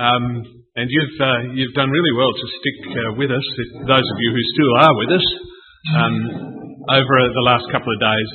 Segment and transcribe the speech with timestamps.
[0.00, 0.24] Um,
[0.74, 3.46] and you've uh, you've done really well to stick uh, with us.
[3.86, 5.26] Those of you who still are with us
[5.94, 6.16] um,
[6.90, 8.30] over the last couple of days.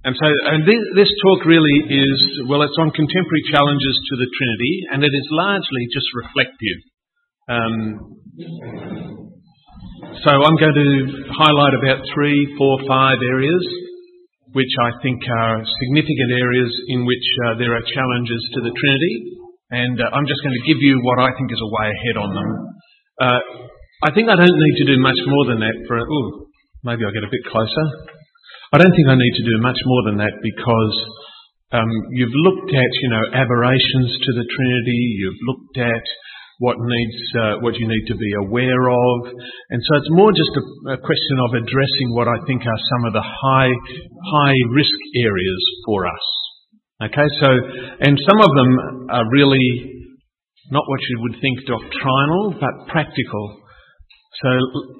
[0.00, 4.28] And so, and this, this talk really is well, it's on contemporary challenges to the
[4.32, 6.78] Trinity, and it is largely just reflective.
[7.46, 7.74] Um,
[10.24, 10.90] so I'm going to
[11.36, 13.64] highlight about three, four, five areas
[14.52, 19.14] which I think are significant areas in which uh, there are challenges to the Trinity,
[19.70, 22.16] and uh, I'm just going to give you what I think is a way ahead
[22.18, 22.50] on them.
[23.20, 23.42] Uh,
[24.06, 25.98] I think I don't need to do much more than that for.
[26.00, 26.50] Ooh,
[26.82, 27.84] maybe I'll get a bit closer.
[28.72, 30.96] I don't think I need to do much more than that because
[31.74, 35.02] um, you've looked at, you know, aberrations to the Trinity.
[35.22, 36.06] You've looked at
[36.58, 39.18] what needs, uh, what you need to be aware of.
[39.70, 43.04] And so it's more just a, a, question of addressing what I think are some
[43.08, 46.24] of the high, high risk areas for us.
[47.00, 47.48] Okay, so,
[48.04, 49.68] and some of them are really
[50.70, 53.56] not what you would think doctrinal, but practical.
[54.42, 54.48] So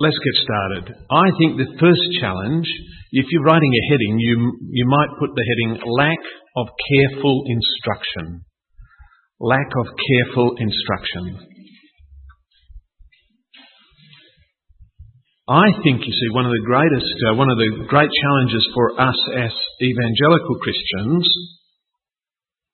[0.00, 0.97] let's get started.
[1.12, 2.66] I think the first challenge,
[3.12, 4.34] if you're writing a heading, you,
[4.72, 6.19] you might put the heading lack
[6.56, 8.44] of careful instruction.
[9.39, 11.36] Lack of careful instruction.
[15.48, 19.00] I think, you see, one of the greatest, uh, one of the great challenges for
[19.00, 19.52] us as
[19.83, 21.28] evangelical Christians,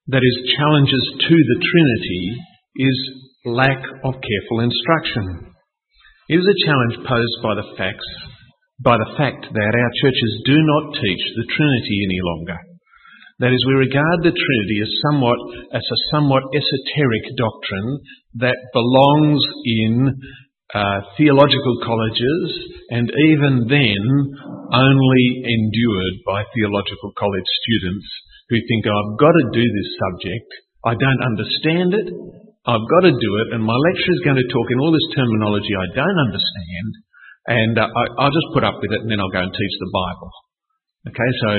[0.09, 2.25] that is, challenges to the Trinity,
[2.79, 2.99] is
[3.47, 5.51] lack of careful instruction.
[6.31, 8.11] It is a challenge posed by the facts,
[8.83, 12.59] by the fact that our churches do not teach the Trinity any longer.
[13.39, 15.39] That is, we regard the Trinity as somewhat
[15.75, 17.91] as a somewhat esoteric doctrine
[18.43, 20.15] that belongs in
[20.75, 22.47] uh, theological colleges,
[22.91, 24.03] and even then
[24.73, 28.07] only endured by theological college students
[28.49, 30.49] who think, oh, I've got to do this subject,
[30.87, 32.09] I don't understand it,
[32.67, 35.11] I've got to do it, and my lecturer is going to talk in all this
[35.15, 36.91] terminology I don't understand,
[37.47, 39.75] and uh, I, will just put up with it and then I'll go and teach
[39.79, 40.33] the Bible.
[41.07, 41.51] Okay, so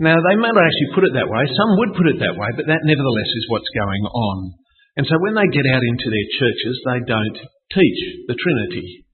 [0.00, 1.44] now they may not actually put it that way.
[1.44, 4.56] Some would put it that way, but that nevertheless is what's going on.
[4.96, 7.38] And so when they get out into their churches, they don't
[7.76, 9.04] teach the Trinity.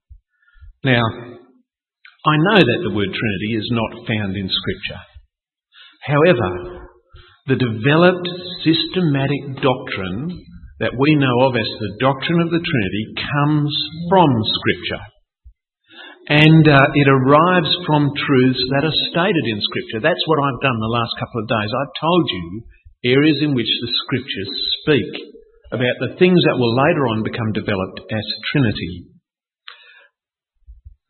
[0.86, 5.02] Now, I know that the word Trinity is not found in Scripture.
[6.06, 6.86] However,
[7.46, 8.26] the developed
[8.66, 10.34] systematic doctrine
[10.82, 13.72] that we know of as the doctrine of the Trinity comes
[14.10, 14.28] from
[14.60, 15.04] Scripture.
[16.26, 20.02] And uh, it arrives from truths that are stated in Scripture.
[20.02, 21.70] That's what I've done the last couple of days.
[21.70, 22.46] I've told you
[23.14, 24.52] areas in which the Scriptures
[24.82, 25.10] speak
[25.70, 29.06] about the things that will later on become developed as Trinity.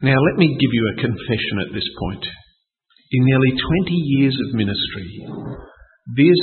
[0.05, 2.25] Now, let me give you a confession at this point.
[3.17, 5.25] In nearly 20 years of ministry,
[6.15, 6.43] this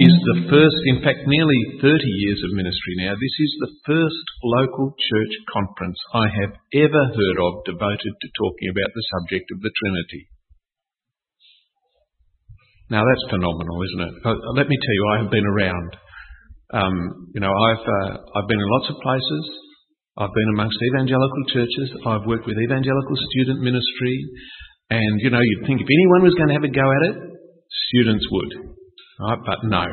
[0.00, 4.24] is the first, in fact, nearly 30 years of ministry now, this is the first
[4.40, 6.52] local church conference I have
[6.88, 10.22] ever heard of devoted to talking about the subject of the Trinity.
[12.88, 14.14] Now that's phenomenal, isn't it?
[14.24, 15.90] Uh, let me tell you, I have been around
[16.70, 19.44] um, you know, I've uh, I've been in lots of places.
[20.18, 21.88] I've been amongst evangelical churches.
[22.06, 24.16] I've worked with evangelical student ministry,
[24.90, 27.16] and you know, you'd think if anyone was going to have a go at it,
[27.88, 28.52] students would,
[29.20, 29.40] right?
[29.44, 29.84] But no.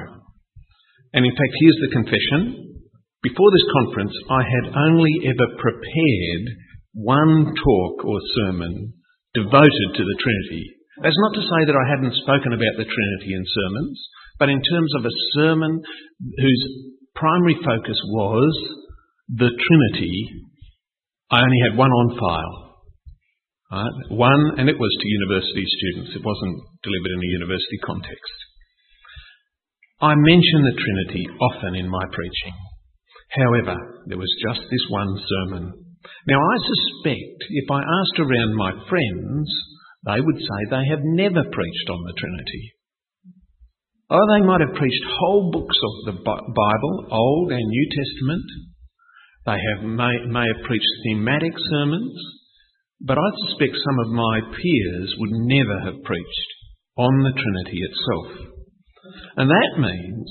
[1.14, 2.42] And in fact, here's the confession.
[3.24, 6.44] Before this conference, I had only ever prepared
[6.94, 8.94] one talk or sermon
[9.34, 10.66] devoted to the Trinity.
[11.02, 13.98] That's not to say that I hadn't spoken about the Trinity in sermons.
[14.40, 15.82] But in terms of a sermon
[16.38, 16.64] whose
[17.16, 18.54] primary focus was
[19.30, 20.14] the Trinity,
[21.32, 22.67] I only had one on file.
[23.72, 23.96] Right?
[24.16, 26.16] One, and it was to university students.
[26.16, 28.38] It wasn't delivered in a university context.
[30.00, 32.56] I mention the Trinity often in my preaching.
[33.36, 33.76] However,
[34.08, 35.74] there was just this one sermon.
[36.28, 39.46] Now, I suspect if I asked around my friends,
[40.06, 42.64] they would say they have never preached on the Trinity.
[44.10, 48.48] Oh, they might have preached whole books of the Bible, Old and New Testament.
[49.44, 52.16] They have, may, may have preached thematic sermons,
[53.02, 56.50] but I suspect some of my peers would never have preached
[56.98, 58.58] on the Trinity itself.
[59.38, 60.28] And that means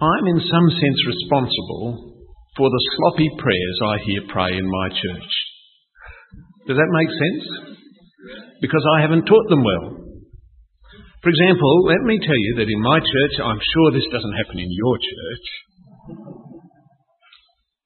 [0.00, 2.18] I'm in some sense responsible
[2.56, 5.32] for the sloppy prayers I hear pray in my church.
[6.68, 7.44] Does that make sense?
[8.60, 10.04] Because I haven't taught them well.
[11.22, 14.60] For example, let me tell you that in my church, I'm sure this doesn't happen
[14.60, 15.46] in your church.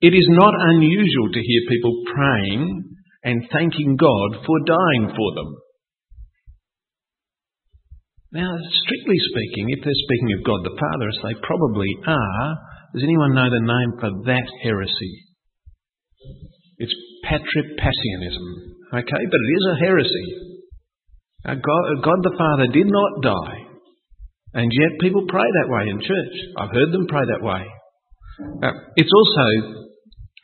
[0.03, 2.63] It is not unusual to hear people praying
[3.23, 5.51] and thanking God for dying for them.
[8.33, 12.49] Now, strictly speaking, if they're speaking of God the Father, as they probably are,
[12.95, 15.15] does anyone know the name for that heresy?
[16.79, 18.47] It's patripassianism.
[18.93, 20.27] Okay, but it is a heresy.
[21.47, 23.59] God, God the Father did not die,
[24.55, 26.37] and yet people pray that way in church.
[26.59, 27.63] I've heard them pray that way.
[28.63, 29.82] Uh, it's also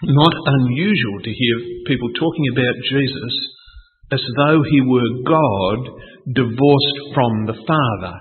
[0.02, 1.56] not unusual to hear
[1.86, 3.34] people talking about Jesus
[4.12, 5.80] as though he were God
[6.32, 8.14] divorced from the Father.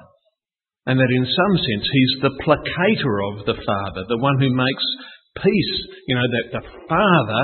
[0.87, 4.85] And that in some sense he's the placater of the Father, the one who makes
[5.37, 5.75] peace.
[6.07, 7.43] You know, that the Father,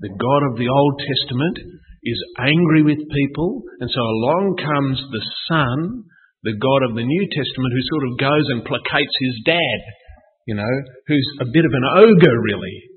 [0.00, 1.58] the God of the Old Testament,
[2.04, 6.04] is angry with people, and so along comes the Son,
[6.44, 9.80] the God of the New Testament, who sort of goes and placates his dad,
[10.46, 10.74] you know,
[11.08, 12.93] who's a bit of an ogre, really.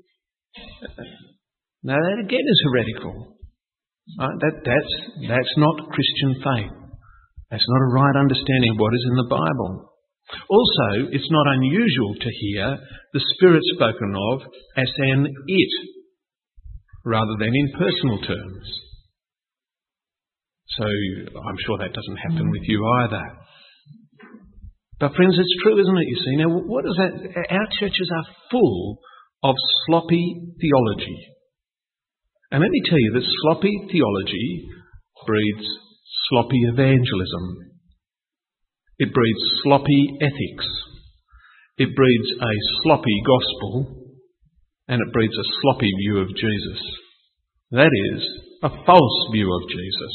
[1.82, 3.38] Now, that again is heretical.
[4.18, 4.38] Right?
[4.40, 4.92] That, that's,
[5.28, 6.74] that's not Christian faith.
[7.50, 9.88] That's not a right understanding of what is in the Bible.
[10.50, 12.78] Also, it's not unusual to hear
[13.14, 14.42] the Spirit spoken of
[14.76, 15.72] as an it,
[17.04, 18.66] rather than in personal terms.
[20.76, 23.24] So I'm sure that doesn't happen with you either.
[25.00, 26.08] But friends, it's true, isn't it?
[26.08, 27.12] You see, now what is that?
[27.50, 28.98] Our churches are full
[29.42, 29.54] of
[29.86, 31.18] sloppy theology.
[32.50, 34.68] And let me tell you that sloppy theology
[35.26, 35.66] breeds
[36.28, 37.74] sloppy evangelism.
[38.98, 40.66] It breeds sloppy ethics.
[41.76, 44.04] It breeds a sloppy gospel.
[44.88, 46.80] And it breeds a sloppy view of Jesus.
[47.70, 48.22] That is,
[48.62, 50.14] a false view of Jesus.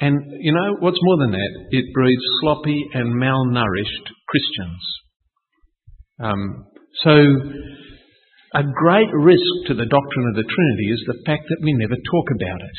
[0.00, 1.66] And you know, what's more than that?
[1.70, 4.82] It breeds sloppy and malnourished Christians.
[6.20, 6.66] Um,
[7.02, 7.24] so,
[8.54, 11.96] a great risk to the doctrine of the Trinity is the fact that we never
[11.96, 12.78] talk about it,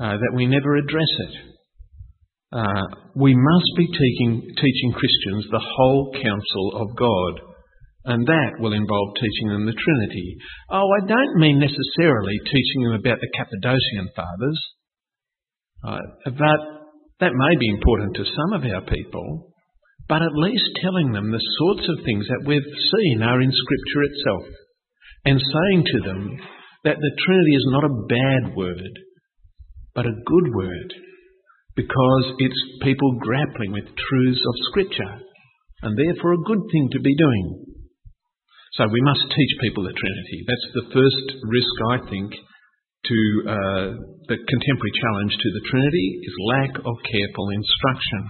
[0.00, 1.34] uh, that we never address it.
[2.52, 2.84] Uh,
[3.14, 7.40] we must be teaching, teaching Christians the whole counsel of God,
[8.04, 10.36] and that will involve teaching them the Trinity.
[10.70, 14.60] Oh, I don't mean necessarily teaching them about the Cappadocian Fathers,
[15.86, 16.60] uh, but
[17.20, 19.49] that may be important to some of our people
[20.10, 24.02] but at least telling them the sorts of things that we've seen are in Scripture
[24.10, 24.44] itself,
[25.22, 26.34] and saying to them
[26.82, 28.94] that the Trinity is not a bad word,
[29.94, 30.90] but a good word,
[31.78, 35.22] because it's people grappling with truths of Scripture,
[35.86, 37.70] and therefore a good thing to be doing.
[38.74, 40.38] So we must teach people the Trinity.
[40.42, 43.86] That's the first risk, I think, to uh,
[44.26, 48.22] the contemporary challenge to the Trinity is lack of careful instruction.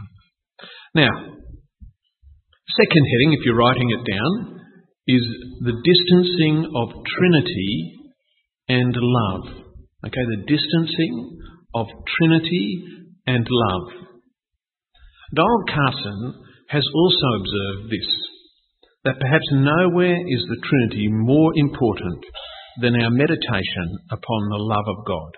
[0.94, 1.39] Now,
[2.76, 4.60] Second heading, if you're writing it down,
[5.08, 5.24] is
[5.66, 6.88] the distancing of
[7.18, 7.98] Trinity
[8.68, 9.66] and love.
[10.06, 11.38] Okay, the distancing
[11.74, 11.86] of
[12.18, 12.84] Trinity
[13.26, 14.06] and love.
[15.34, 16.34] Donald Carson
[16.68, 18.10] has also observed this
[19.04, 22.22] that perhaps nowhere is the Trinity more important
[22.82, 25.32] than our meditation upon the love of God.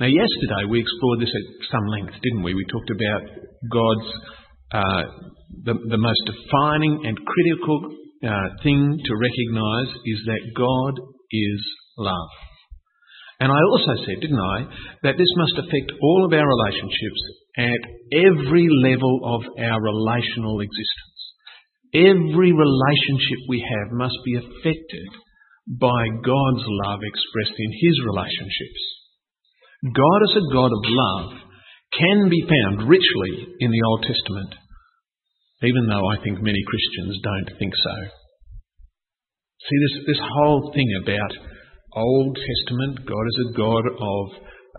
[0.00, 2.54] Now, yesterday we explored this at some length, didn't we?
[2.54, 3.22] We talked about
[3.70, 4.10] God's
[4.72, 5.02] uh,
[5.64, 7.92] the, the most defining and critical
[8.24, 10.94] uh, thing to recognize is that God
[11.30, 11.60] is
[11.98, 12.32] love.
[13.40, 14.58] And I also said, didn't I,
[15.02, 17.22] that this must affect all of our relationships
[17.58, 17.82] at
[18.14, 21.18] every level of our relational existence.
[21.92, 25.08] Every relationship we have must be affected
[25.66, 28.82] by God's love expressed in His relationships.
[29.90, 31.30] God as a God of love
[31.98, 34.54] can be found richly in the Old Testament
[35.62, 37.96] even though I think many Christians don't think so.
[39.62, 41.32] See, this, this whole thing about
[41.94, 44.24] Old Testament, God is a God of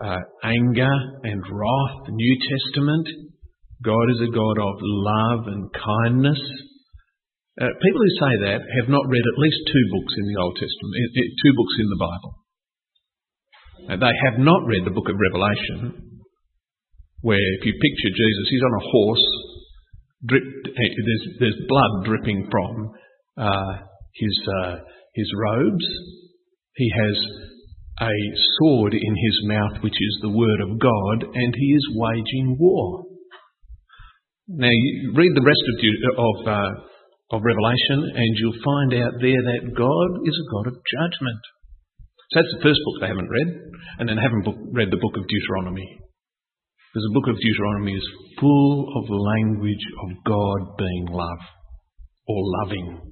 [0.04, 2.00] uh, anger and wrath.
[2.10, 3.08] New Testament,
[3.82, 6.42] God is a God of love and kindness.
[7.54, 10.56] Uh, people who say that have not read at least two books in the Old
[10.58, 12.32] Testament, eh, eh, two books in the Bible.
[13.88, 16.18] Uh, they have not read the book of Revelation,
[17.22, 19.28] where if you picture Jesus, he's on a horse
[20.26, 22.90] drip, there's, there's blood dripping from
[23.38, 23.72] uh,
[24.14, 24.76] his, uh,
[25.14, 25.86] his robes.
[26.76, 27.16] He has
[28.00, 28.14] a
[28.58, 33.04] sword in his mouth, which is the word of God, and he is waging war.
[34.48, 34.68] Now,
[35.14, 35.76] read the rest of,
[36.18, 40.82] of, uh, of Revelation, and you'll find out there that God is a God of
[40.84, 41.42] judgment.
[42.30, 43.48] So that's the first book they haven't read,
[43.98, 46.03] and then haven't book, read the book of Deuteronomy.
[46.94, 48.06] Because the book of Deuteronomy is
[48.38, 51.42] full of language of God being love
[52.30, 53.10] or loving.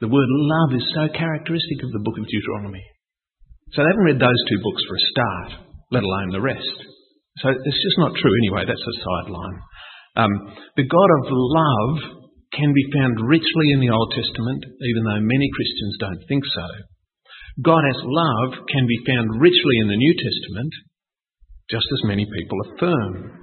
[0.00, 2.80] The word love is so characteristic of the book of Deuteronomy.
[3.76, 6.78] So they haven't read those two books for a start, let alone the rest.
[7.44, 9.58] So it's just not true anyway, that's a sideline.
[10.16, 10.32] Um,
[10.72, 11.96] the God of love
[12.56, 16.68] can be found richly in the Old Testament, even though many Christians don't think so.
[17.60, 20.72] God as love can be found richly in the New Testament,
[21.70, 23.42] just as many people affirm.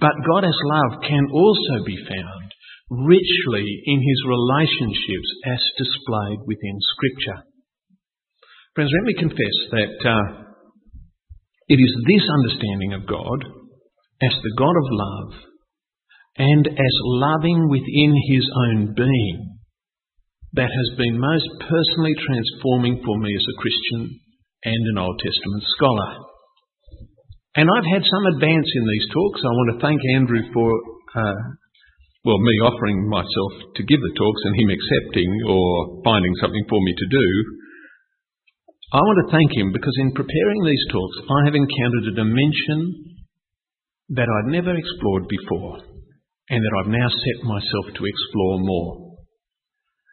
[0.00, 2.52] But God as love can also be found
[2.90, 7.44] richly in his relationships as displayed within Scripture.
[8.74, 10.48] Friends, let me confess that uh,
[11.68, 13.44] it is this understanding of God
[14.22, 15.32] as the God of love
[16.38, 19.58] and as loving within his own being
[20.54, 24.20] that has been most personally transforming for me as a Christian
[24.64, 26.24] and an Old Testament scholar.
[27.56, 29.40] And I've had some advance in these talks.
[29.40, 30.68] I want to thank Andrew for,
[31.16, 31.40] uh,
[32.24, 36.80] well, me offering myself to give the talks and him accepting or finding something for
[36.82, 37.28] me to do.
[38.92, 42.80] I want to thank him because in preparing these talks, I have encountered a dimension
[44.16, 45.84] that I'd never explored before
[46.48, 49.18] and that I've now set myself to explore more.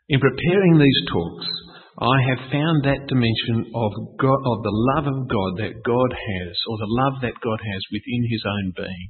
[0.09, 1.47] In preparing these talks,
[1.95, 6.53] I have found that dimension of God, of the love of God that God has,
[6.67, 9.09] or the love that God has within His own being.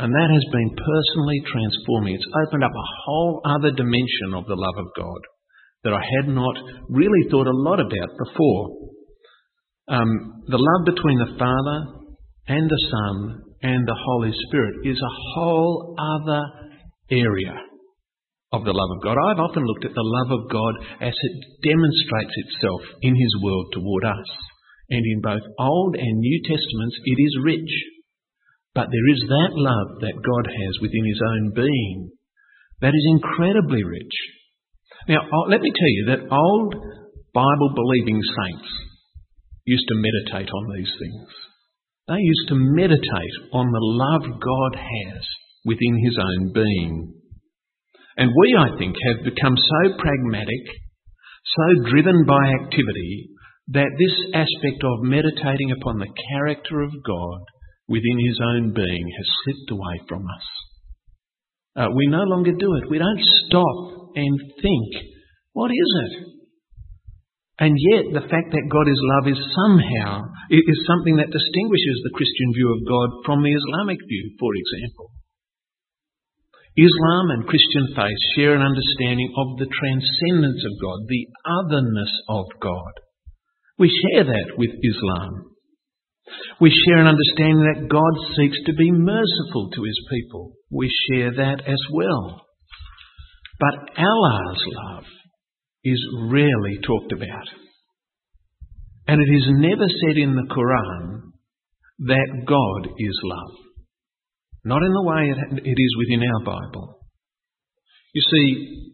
[0.00, 2.14] And that has been personally transforming.
[2.16, 5.20] It's opened up a whole other dimension of the love of God
[5.84, 6.56] that I had not
[6.88, 8.88] really thought a lot about before.
[9.88, 11.78] Um, the love between the Father
[12.48, 16.40] and the Son and the Holy Spirit is a whole other
[17.10, 17.52] area
[18.52, 19.16] of the love of God.
[19.16, 23.72] I've often looked at the love of God as it demonstrates itself in His world
[23.72, 24.28] toward us.
[24.90, 27.72] And in both Old and New Testaments, it is rich.
[28.74, 32.10] But there is that love that God has within His own being
[32.80, 34.16] that is incredibly rich.
[35.08, 36.74] Now, oh, let me tell you that old
[37.32, 38.68] Bible believing saints
[39.64, 41.30] used to meditate on these things.
[42.08, 45.22] They used to meditate on the love God has
[45.64, 47.21] within His own being.
[48.16, 50.64] And we, I think, have become so pragmatic,
[51.44, 53.30] so driven by activity,
[53.68, 57.40] that this aspect of meditating upon the character of God
[57.88, 60.46] within his own being has slipped away from us.
[61.74, 62.90] Uh, we no longer do it.
[62.90, 64.88] We don't stop and think,
[65.52, 66.32] what is it?
[67.58, 72.16] And yet, the fact that God is love is somehow is something that distinguishes the
[72.16, 75.14] Christian view of God from the Islamic view, for example.
[76.76, 82.46] Islam and Christian faith share an understanding of the transcendence of God, the otherness of
[82.60, 82.92] God.
[83.78, 85.52] We share that with Islam.
[86.60, 90.52] We share an understanding that God seeks to be merciful to his people.
[90.70, 92.46] We share that as well.
[93.60, 95.04] But Allah's love
[95.84, 96.00] is
[96.30, 97.48] rarely talked about.
[99.08, 101.32] And it is never said in the Quran
[102.06, 103.71] that God is love.
[104.64, 105.22] Not in the way
[105.64, 107.00] it is within our Bible.
[108.14, 108.92] You see,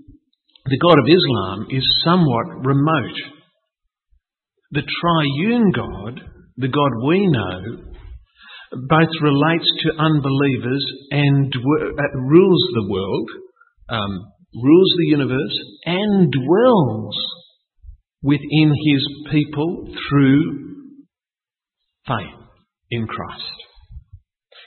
[0.65, 3.19] the God of Islam is somewhat remote.
[4.71, 6.21] The triune God,
[6.57, 7.89] the God we know,
[8.73, 13.29] both relates to unbelievers and uh, rules the world,
[13.89, 17.17] um, rules the universe, and dwells
[18.23, 20.69] within his people through
[22.07, 22.41] faith
[22.91, 23.43] in Christ.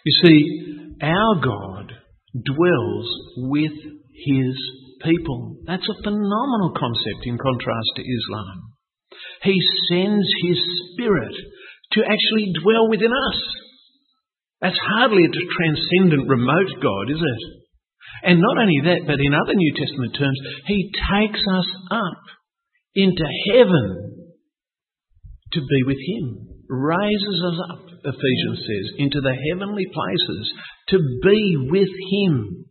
[0.06, 0.71] You see,
[1.02, 1.94] our God
[2.34, 4.56] dwells with his
[5.04, 5.58] people.
[5.66, 8.72] That's a phenomenal concept in contrast to Islam.
[9.44, 9.58] He
[9.90, 10.58] sends his
[10.94, 11.36] spirit
[11.94, 13.40] to actually dwell within us.
[14.62, 17.62] That's hardly a transcendent remote God, is it?
[18.24, 22.22] And not only that, but in other New Testament terms, he takes us up
[22.94, 24.30] into heaven
[25.54, 30.54] to be with him raises us up, Ephesians says, into the heavenly places
[30.88, 32.66] to be with Him.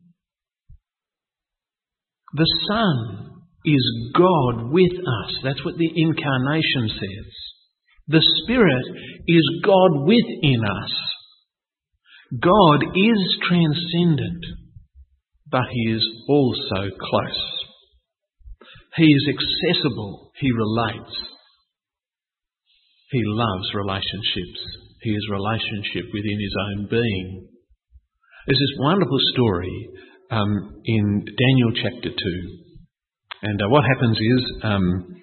[2.32, 3.30] The Son
[3.66, 5.34] is God with us.
[5.44, 7.32] That's what the incarnation says.
[8.08, 8.84] The Spirit
[9.28, 10.92] is God within us.
[12.40, 14.44] God is transcendent,
[15.50, 17.42] but He is also close.
[18.96, 20.32] He is accessible.
[20.40, 21.29] He relates.
[23.10, 24.60] He loves relationships.
[25.02, 27.48] He is relationship within his own being.
[28.46, 29.88] There's this wonderful story
[30.30, 32.16] um, in Daniel chapter 2.
[33.42, 35.16] And uh, what happens is um,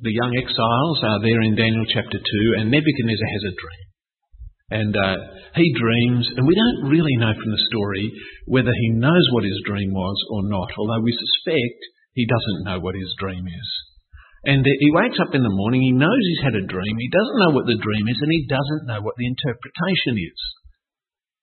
[0.00, 3.86] the young exiles are there in Daniel chapter 2, and Nebuchadnezzar has a dream.
[4.70, 5.16] And uh,
[5.54, 8.10] he dreams, and we don't really know from the story
[8.46, 11.78] whether he knows what his dream was or not, although we suspect
[12.14, 13.68] he doesn't know what his dream is.
[14.44, 17.40] And he wakes up in the morning, he knows he's had a dream, he doesn't
[17.40, 20.40] know what the dream is, and he doesn't know what the interpretation is.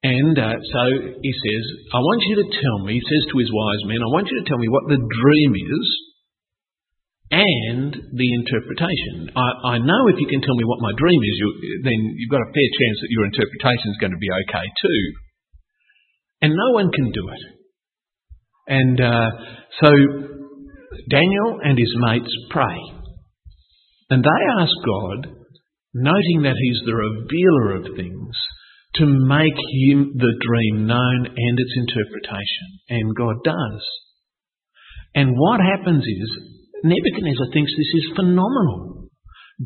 [0.01, 0.83] And uh, so
[1.21, 4.13] he says, I want you to tell me, he says to his wise men, I
[4.13, 5.85] want you to tell me what the dream is
[7.31, 9.29] and the interpretation.
[9.33, 11.49] I, I know if you can tell me what my dream is, you,
[11.85, 15.01] then you've got a fair chance that your interpretation is going to be okay too.
[16.41, 17.43] And no one can do it.
[18.67, 19.29] And uh,
[19.85, 19.89] so
[21.09, 22.77] Daniel and his mates pray.
[24.09, 25.35] And they ask God,
[25.93, 28.35] noting that he's the revealer of things,
[28.95, 29.55] to make
[29.87, 32.67] him the dream known and its interpretation.
[32.89, 33.83] And God does.
[35.15, 36.29] And what happens is,
[36.83, 39.09] Nebuchadnezzar thinks this is phenomenal.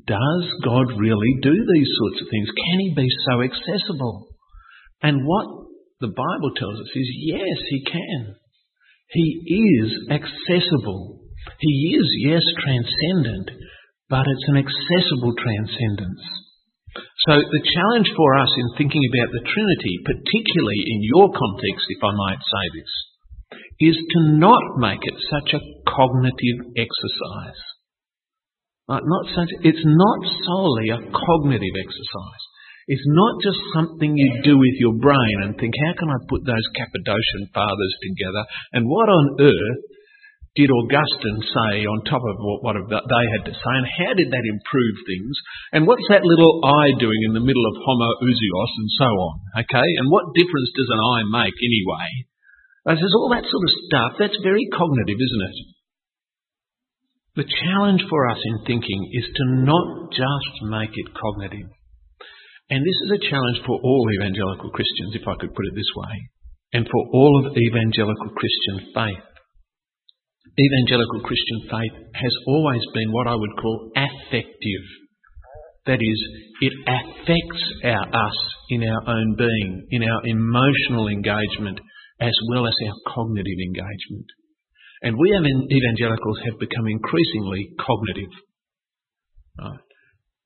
[0.05, 2.50] Does God really do these sorts of things?
[2.50, 4.27] Can he be so accessible?
[5.01, 5.48] And what
[6.01, 8.36] the Bible tells us is yes, he can.
[9.10, 11.15] He is accessible.
[11.60, 13.52] He is, yes, transcendent,
[14.10, 16.24] but it's an accessible transcendence.
[17.28, 22.02] So the challenge for us in thinking about the Trinity, particularly in your context, if
[22.04, 22.92] I might say this,
[23.80, 27.62] is to not make it such a cognitive exercise.
[28.88, 32.44] Not such, it's not solely a cognitive exercise.
[32.88, 36.46] It's not just something you do with your brain and think, how can I put
[36.46, 38.44] those Cappadocian fathers together?
[38.78, 39.82] And what on earth
[40.56, 44.48] did Augustine say on top of what, they had to say, and how did that
[44.48, 45.36] improve things?
[45.76, 49.36] And what's that little eye doing in the middle of homo homoousios and so on?
[49.68, 52.08] Okay, and what difference does an eye make anyway?
[52.88, 54.12] I says all that sort of stuff.
[54.16, 55.58] That's very cognitive, isn't it?
[57.36, 61.68] The challenge for us in thinking is to not just make it cognitive.
[62.72, 65.92] And this is a challenge for all evangelical Christians, if I could put it this
[66.00, 66.16] way,
[66.80, 69.35] and for all of evangelical Christian faith
[70.56, 74.86] evangelical Christian faith has always been what I would call affective.
[75.86, 76.20] That is,
[76.62, 78.38] it affects our, us
[78.70, 81.80] in our own being, in our emotional engagement,
[82.20, 84.26] as well as our cognitive engagement.
[85.04, 88.34] And we evangelicals have become increasingly cognitive.
[89.60, 89.79] Right?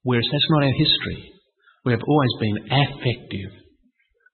[0.03, 1.31] Whereas that's not our history.
[1.85, 3.51] We have always been affective,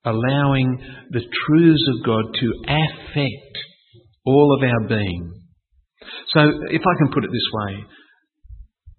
[0.05, 0.77] allowing
[1.11, 3.57] the truths of God to affect
[4.25, 5.44] all of our being.
[6.33, 7.73] So, if I can put it this way,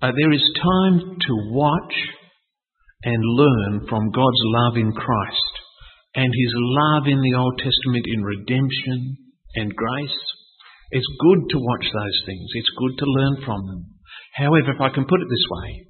[0.03, 1.95] uh, there is time to watch
[3.05, 5.53] and learn from God's love in Christ
[6.15, 9.17] and His love in the Old Testament in redemption
[9.55, 10.21] and grace.
[10.91, 12.49] It's good to watch those things.
[12.55, 13.85] It's good to learn from them.
[14.35, 15.87] However, if I can put it this way,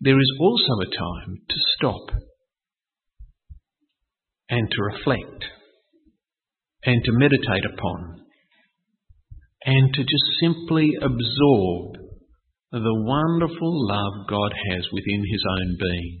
[0.00, 2.20] there is also a time to stop
[4.48, 5.44] and to reflect
[6.84, 8.21] and to meditate upon
[9.66, 12.02] and to just simply absorb
[12.72, 16.20] the wonderful love God has within His own being.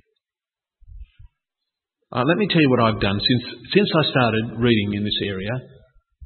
[2.12, 5.20] Uh, let me tell you what I've done since since I started reading in this
[5.24, 5.54] area.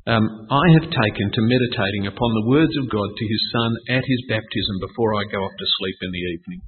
[0.06, 4.02] Um, I have taken to meditating upon the words of God to His Son at
[4.02, 6.60] His baptism before I go off to sleep in the evening.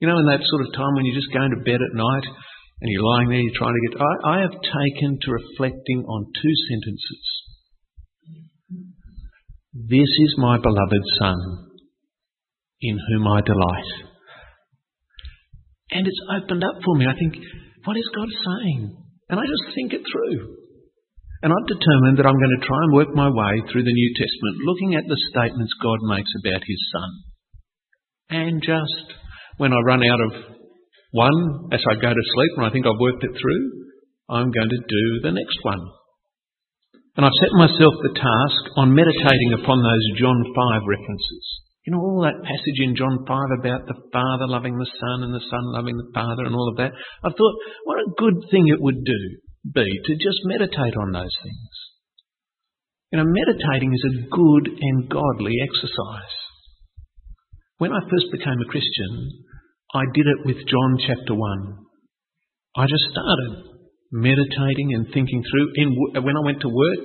[0.00, 2.26] You know, in that sort of time when you're just going to bed at night
[2.80, 4.00] and you're lying there, you're trying to get.
[4.00, 7.27] I, I have taken to reflecting on two sentences
[9.86, 11.38] this is my beloved Son,
[12.82, 13.90] in whom I delight.
[15.90, 17.06] And it's opened up for me.
[17.06, 17.38] I think,
[17.84, 18.96] what is God saying?
[19.30, 20.58] And I just think it through.
[21.42, 24.10] And I've determined that I'm going to try and work my way through the New
[24.18, 27.10] Testament, looking at the statements God makes about His Son.
[28.30, 29.14] And just
[29.58, 30.58] when I run out of
[31.12, 33.62] one as I go to sleep, and I think I've worked it through,
[34.28, 35.80] I'm going to do the next one.
[37.18, 41.44] And I've set myself the task on meditating upon those John 5 references.
[41.82, 45.34] You know, all that passage in John 5 about the Father loving the Son and
[45.34, 46.94] the Son loving the Father and all of that.
[46.94, 49.20] I thought, what a good thing it would do,
[49.66, 51.72] be to just meditate on those things.
[53.10, 56.36] You know, meditating is a good and godly exercise.
[57.78, 59.42] When I first became a Christian,
[59.90, 61.82] I did it with John chapter 1.
[62.76, 63.77] I just started
[64.12, 65.66] meditating and thinking through.
[65.76, 65.88] In,
[66.24, 67.04] when I went to work,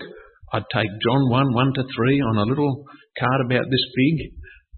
[0.54, 2.86] I'd take John 1, 1 to 3 on a little
[3.20, 4.16] card about this big,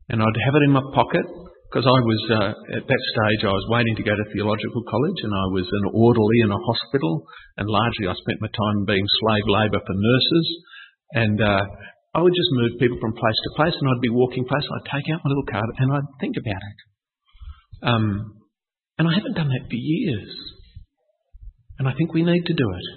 [0.10, 1.26] and I'd have it in my pocket
[1.70, 5.20] because I was, uh, at that stage, I was waiting to go to theological college
[5.28, 7.28] and I was an orderly in a hospital,
[7.60, 10.48] and largely I spent my time being slave labour for nurses.
[11.20, 11.64] And uh,
[12.16, 14.88] I would just move people from place to place, and I'd be walking place, I'd
[14.96, 16.80] take out my little card and I'd think about it.
[17.84, 18.06] Um,
[18.96, 20.32] and I haven't done that for years.
[21.80, 22.88] And I think we need to do it.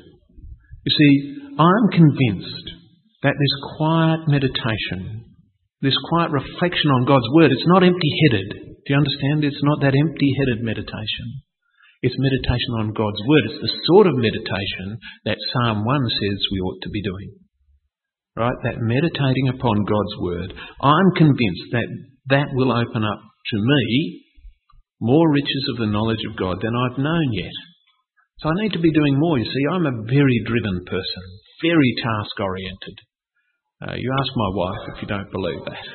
[0.84, 1.12] You see,
[1.58, 2.70] I'm convinced
[3.22, 5.28] that this quiet meditation
[5.80, 7.54] this quiet reflection on God's Word.
[7.54, 8.50] It's not empty headed.
[8.50, 9.46] Do you understand?
[9.46, 11.26] It's not that empty headed meditation.
[12.02, 13.44] It's meditation on God's Word.
[13.46, 17.30] It's the sort of meditation that Psalm 1 says we ought to be doing.
[18.34, 18.58] Right?
[18.66, 20.50] That meditating upon God's Word.
[20.82, 21.88] I'm convinced that
[22.30, 24.24] that will open up to me
[25.00, 27.54] more riches of the knowledge of God than I've known yet.
[28.40, 29.38] So I need to be doing more.
[29.38, 31.24] You see, I'm a very driven person,
[31.62, 32.96] very task oriented.
[33.82, 35.86] Uh, you ask my wife if you don't believe that.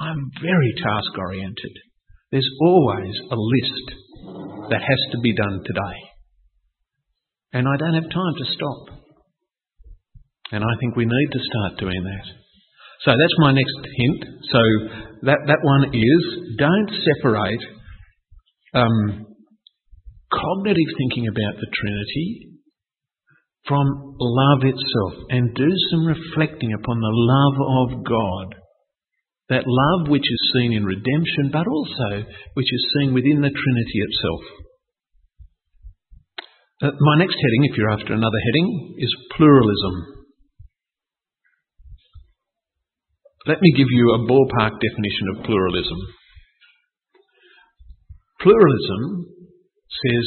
[0.00, 1.74] I'm very task oriented.
[2.32, 3.86] There's always a list
[4.70, 5.98] that has to be done today.
[7.52, 9.00] And I don't have time to stop.
[10.52, 12.26] And I think we need to start doing that.
[13.04, 14.24] So that's my next hint.
[14.52, 14.60] So
[15.22, 17.62] that, that one is don't separate
[18.74, 19.29] um,
[20.32, 22.50] cognitive thinking about the Trinity
[23.66, 23.86] from
[24.18, 28.54] love itself and do some reflecting upon the love of God.
[29.50, 33.98] That love which is seen in redemption, but also which is seen within the Trinity
[33.98, 34.42] itself.
[36.82, 40.24] Uh, my next heading, if you're after another heading, is pluralism.
[43.46, 45.98] Let me give you a ballpark definition of pluralism.
[48.40, 49.26] Pluralism
[49.90, 50.24] says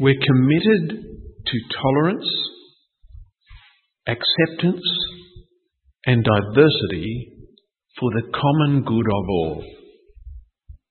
[0.00, 1.04] we're committed
[1.46, 2.28] to tolerance,
[4.06, 4.84] acceptance,
[6.06, 7.30] and diversity
[7.98, 9.64] for the common good of all.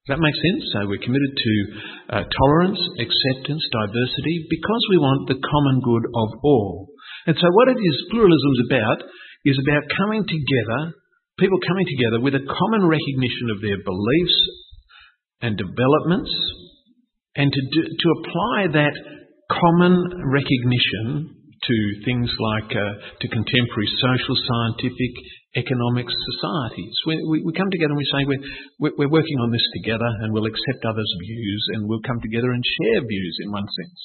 [0.04, 0.64] Does that make sense?
[0.74, 1.54] So we're committed to
[2.12, 6.92] uh, tolerance, acceptance, diversity because we want the common good of all.
[7.28, 9.00] And so what it is pluralism's about
[9.48, 10.96] is about coming together,
[11.40, 14.40] people coming together with a common recognition of their beliefs
[15.40, 16.32] and developments
[17.36, 18.96] and to, do, to apply that
[19.50, 19.96] common
[20.30, 22.94] recognition to things like uh,
[23.24, 25.14] to contemporary social, scientific,
[25.56, 26.96] economic societies.
[27.08, 28.26] We, we, come together and we say
[28.80, 32.52] we're, we're working on this together and we'll accept others' views and we'll come together
[32.52, 34.02] and share views in one sense.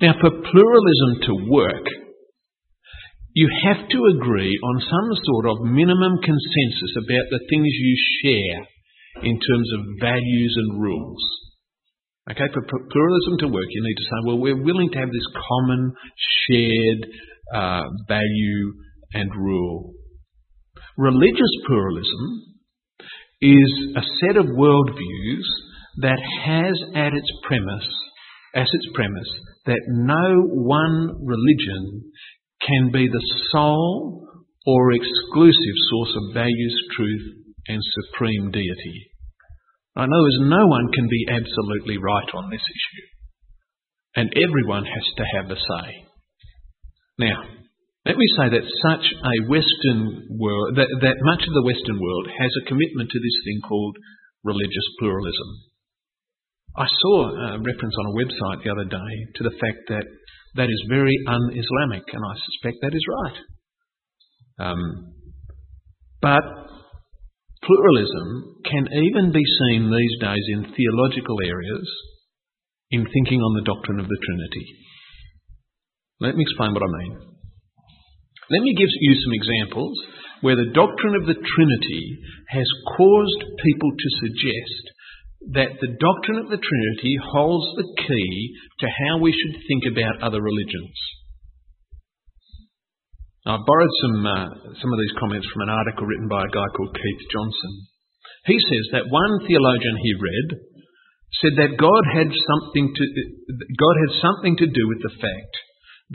[0.00, 1.86] Now, for pluralism to work,
[3.34, 8.58] you have to agree on some sort of minimum consensus about the things you share
[9.26, 11.22] in terms of values and rules.
[12.30, 15.26] Okay, for pluralism to work, you need to say, well, we're willing to have this
[15.48, 15.92] common,
[16.48, 17.06] shared
[17.54, 18.72] uh, value
[19.12, 19.92] and rule.
[20.96, 22.42] Religious pluralism
[23.42, 25.44] is a set of worldviews
[26.00, 27.88] that has at its premise,
[28.54, 29.30] as its premise,
[29.66, 32.10] that no one religion
[32.66, 34.26] can be the sole
[34.66, 37.34] or exclusive source of values, truth,
[37.68, 37.80] and
[38.12, 39.10] supreme deity.
[39.96, 43.06] In other words, no one can be absolutely right on this issue.
[44.16, 45.88] And everyone has to have a say.
[47.18, 47.38] Now,
[48.04, 52.26] let me say that such a Western world, that, that much of the Western world
[52.26, 53.96] has a commitment to this thing called
[54.42, 55.50] religious pluralism.
[56.76, 60.04] I saw a reference on a website the other day to the fact that
[60.56, 63.38] that is very un-Islamic, and I suspect that is right.
[64.58, 65.14] Um,
[66.20, 66.42] but
[67.64, 71.88] Pluralism can even be seen these days in theological areas
[72.90, 74.66] in thinking on the doctrine of the Trinity.
[76.20, 77.14] Let me explain what I mean.
[78.50, 79.96] Let me give you some examples
[80.42, 82.04] where the doctrine of the Trinity
[82.52, 84.84] has caused people to suggest
[85.56, 90.22] that the doctrine of the Trinity holds the key to how we should think about
[90.22, 90.96] other religions.
[93.44, 94.48] I borrowed some, uh,
[94.80, 97.72] some of these comments from an article written by a guy called Keith Johnson.
[98.48, 100.48] He says that one theologian he read
[101.44, 103.04] said that God had something to,
[103.76, 105.54] God had something to do with the fact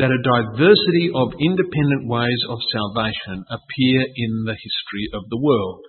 [0.02, 5.86] that a diversity of independent ways of salvation appear in the history of the world.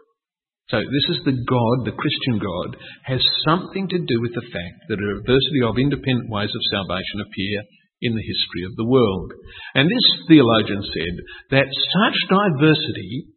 [0.69, 2.77] So this is the God, the Christian God,
[3.09, 7.25] has something to do with the fact that a diversity of independent ways of salvation
[7.25, 7.65] appear
[8.01, 9.33] in the history of the world.
[9.75, 11.15] And this theologian said
[11.53, 13.29] that such diversity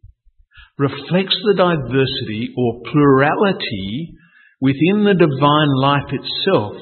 [0.78, 4.16] reflects the diversity or plurality
[4.60, 6.80] within the divine life itself,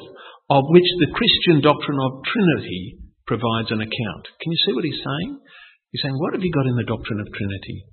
[0.49, 4.25] of which the Christian doctrine of Trinity provides an account.
[4.40, 5.38] Can you see what he's saying?
[5.90, 7.85] He's saying, What have you got in the doctrine of Trinity?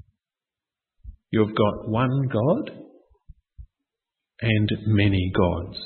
[1.31, 2.71] You've got one God
[4.41, 5.77] and many gods.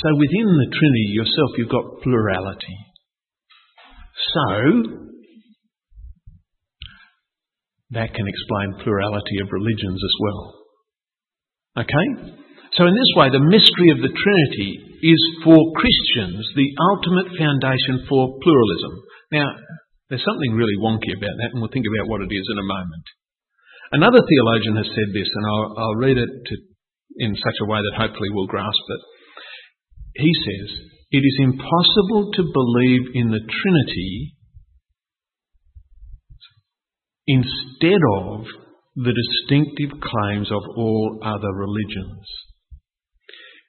[0.00, 2.76] So within the Trinity yourself, you've got plurality.
[4.32, 5.12] So,
[7.92, 10.42] that can explain plurality of religions as well.
[11.84, 12.06] Okay?
[12.76, 18.08] So in this way, the mystery of the Trinity is for Christians the ultimate foundation
[18.08, 18.92] for pluralism.
[19.32, 19.48] Now,
[20.08, 22.68] there's something really wonky about that, and we'll think about what it is in a
[22.68, 23.06] moment.
[23.92, 26.54] Another theologian has said this, and I'll, I'll read it to,
[27.20, 29.02] in such a way that hopefully we'll grasp it.
[30.14, 30.78] He says,
[31.10, 34.36] It is impossible to believe in the Trinity
[37.26, 38.44] instead of
[38.96, 42.26] the distinctive claims of all other religions.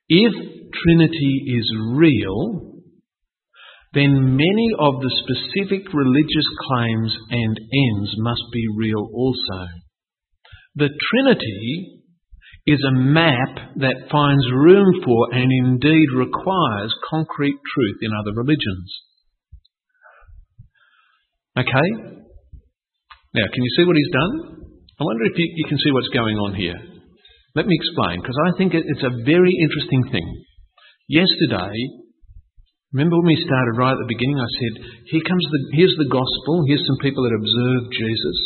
[0.09, 2.73] If Trinity is real,
[3.93, 9.67] then many of the specific religious claims and ends must be real also.
[10.75, 12.02] The Trinity
[12.65, 18.87] is a map that finds room for and indeed requires concrete truth in other religions.
[21.59, 21.89] Okay?
[23.35, 24.33] Now, can you see what he's done?
[24.95, 26.79] I wonder if you, you can see what's going on here.
[27.53, 30.27] Let me explain, because I think it's a very interesting thing.
[31.11, 31.75] Yesterday,
[32.95, 34.73] remember when we started right at the beginning, I said,
[35.11, 38.39] here comes the, here's the gospel, here's some people that observe Jesus.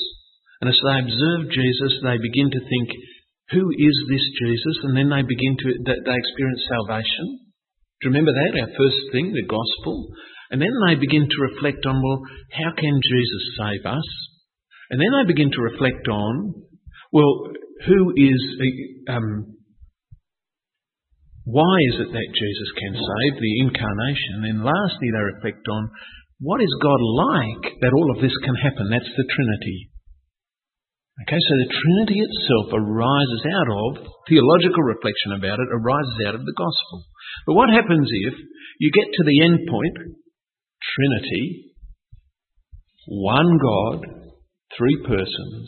[0.59, 2.87] And as they observe Jesus, they begin to think,
[3.51, 4.75] who is this Jesus?
[4.83, 7.47] And then they begin to, they experience salvation.
[7.99, 8.59] Do you remember that?
[8.59, 10.11] Our first thing, the gospel.
[10.51, 14.07] And then they begin to reflect on, well, how can Jesus save us?
[14.91, 16.63] And then they begin to reflect on,
[17.11, 17.51] well,
[17.87, 18.41] who is,
[19.09, 19.55] um,
[21.43, 24.31] why is it that Jesus can save, the incarnation?
[24.39, 25.91] And then lastly, they reflect on,
[26.39, 28.91] what is God like that all of this can happen?
[28.91, 29.89] That's the Trinity.
[31.17, 36.45] Okay, so the Trinity itself arises out of, theological reflection about it arises out of
[36.45, 37.09] the gospel.
[37.47, 38.35] But what happens if
[38.79, 40.13] you get to the end point,
[40.77, 41.73] Trinity,
[43.07, 44.05] one God,
[44.77, 45.67] three persons,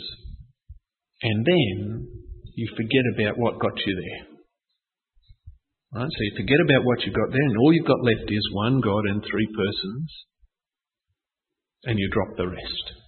[1.24, 2.08] and then
[2.56, 4.38] you forget about what got you there.
[5.98, 6.12] Right?
[6.14, 8.82] So you forget about what you got there, and all you've got left is one
[8.82, 10.14] God and three persons,
[11.86, 12.99] and you drop the rest.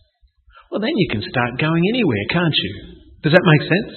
[0.72, 2.72] Well, then you can start going anywhere, can't you?
[3.28, 3.94] Does that make sense?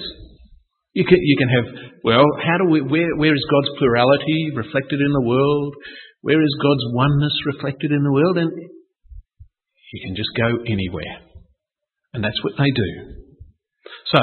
[0.91, 1.67] You can, you can have,
[2.03, 5.73] well, how do we, where, where is God's plurality reflected in the world?
[6.21, 8.37] Where is God's oneness reflected in the world?
[8.37, 11.15] And you can just go anywhere.
[12.13, 12.91] And that's what they do.
[14.11, 14.21] So,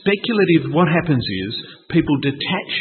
[0.00, 1.52] speculative, what happens is
[1.90, 2.72] people detach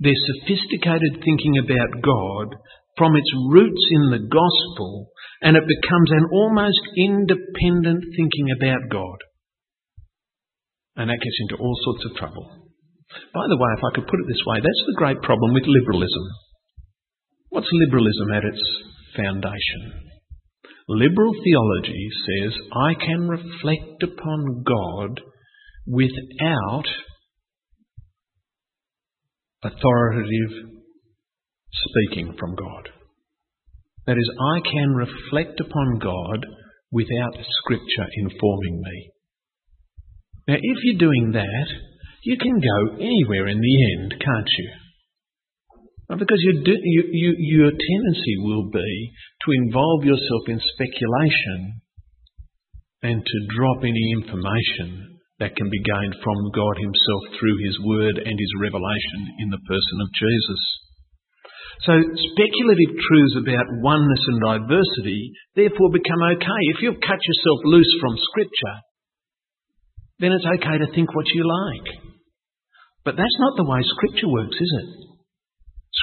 [0.00, 2.54] their sophisticated thinking about God
[2.98, 5.08] from its roots in the gospel
[5.40, 9.18] and it becomes an almost independent thinking about God.
[10.96, 12.50] And that gets into all sorts of trouble.
[13.32, 15.64] By the way, if I could put it this way, that's the great problem with
[15.64, 16.24] liberalism.
[17.50, 18.62] What's liberalism at its
[19.16, 20.10] foundation?
[20.88, 25.20] Liberal theology says I can reflect upon God
[25.86, 26.84] without
[29.62, 30.77] authoritative
[31.72, 32.88] speaking from God.
[34.06, 36.46] That is, I can reflect upon God
[36.90, 39.10] without Scripture informing me.
[40.48, 41.68] Now, if you're doing that,
[42.24, 44.70] you can go anywhere in the end, can't you?
[46.16, 49.12] Because you do, you, you, your tendency will be
[49.44, 51.82] to involve yourself in speculation
[53.02, 58.16] and to drop any information that can be gained from God Himself through His Word
[58.24, 60.62] and His revelation in the person of Jesus.
[61.86, 66.62] So speculative truths about oneness and diversity therefore become okay.
[66.74, 68.76] If you've cut yourself loose from Scripture,
[70.18, 71.88] then it's okay to think what you like.
[73.04, 74.88] But that's not the way Scripture works, is it?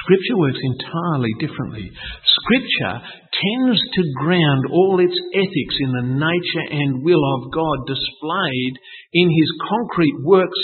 [0.02, 1.92] Scripture works entirely differently.
[2.24, 2.96] Scripture
[3.36, 8.74] tends to ground all its ethics in the nature and will of God displayed
[9.12, 10.62] in His concrete works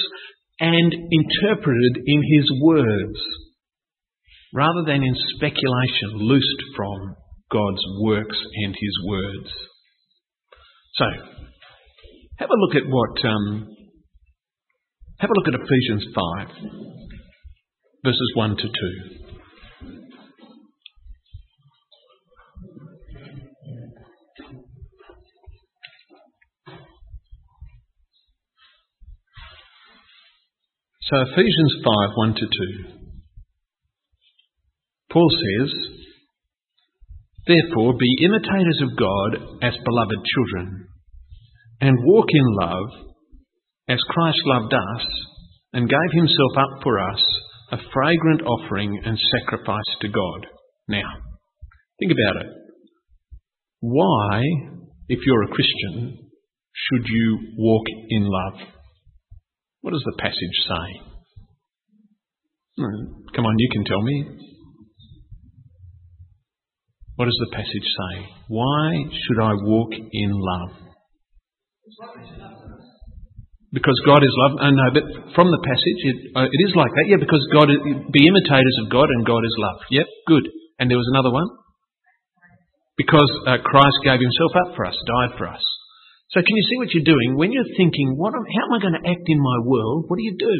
[0.58, 3.20] and interpreted in His words
[4.52, 7.16] rather than in speculation loosed from
[7.50, 9.50] God's works and His words.
[10.94, 11.04] So,
[12.38, 13.68] have a look at what, um,
[15.20, 16.48] have a look at Ephesians 5,
[18.04, 19.22] verses 1 to 2.
[31.12, 33.01] So Ephesians 5, 1 to 2.
[35.12, 35.72] Paul says,
[37.46, 40.86] Therefore, be imitators of God as beloved children,
[41.80, 43.12] and walk in love
[43.88, 45.06] as Christ loved us
[45.72, 47.20] and gave himself up for us,
[47.72, 50.46] a fragrant offering and sacrifice to God.
[50.88, 51.10] Now,
[51.98, 52.52] think about it.
[53.80, 54.42] Why,
[55.08, 56.30] if you're a Christian,
[56.72, 58.68] should you walk in love?
[59.80, 60.36] What does the passage
[60.68, 61.00] say?
[62.78, 64.51] Hmm, come on, you can tell me.
[67.22, 68.14] What does the passage say?
[68.50, 70.74] Why should I walk in love?
[73.70, 74.58] Because God is love.
[74.58, 77.06] Oh, no, but from the passage, it, uh, it is like that.
[77.06, 77.70] Yeah, because God,
[78.10, 79.78] be imitators of God and God is love.
[79.94, 80.50] Yep, good.
[80.82, 81.46] And there was another one?
[82.98, 85.62] Because uh, Christ gave himself up for us, died for us.
[86.34, 87.38] So can you see what you're doing?
[87.38, 90.10] When you're thinking, what am, how am I going to act in my world?
[90.10, 90.56] What do you do?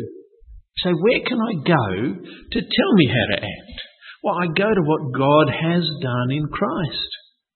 [0.86, 3.78] So where can I go to tell me how to act?
[4.22, 7.10] Well, I go to what God has done in Christ.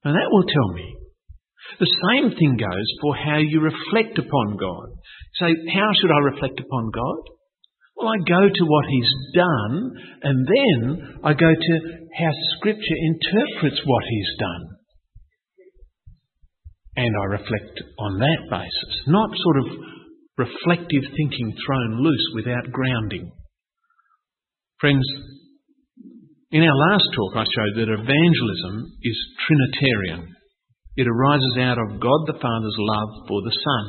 [0.04, 0.96] And that will tell me.
[1.78, 4.88] The same thing goes for how you reflect upon God.
[5.34, 7.22] So how should I reflect upon God?
[7.96, 9.90] Well, I go to what He's done,
[10.22, 11.74] and then I go to
[12.18, 14.64] how Scripture interprets what He's done.
[16.96, 19.66] And I reflect on that basis, not sort of
[20.38, 23.32] reflective thinking thrown loose without grounding.
[24.80, 25.04] Friends,
[26.50, 30.30] in our last talk I showed that evangelism is Trinitarian.
[30.96, 33.84] It arises out of God the Father's love for the Son.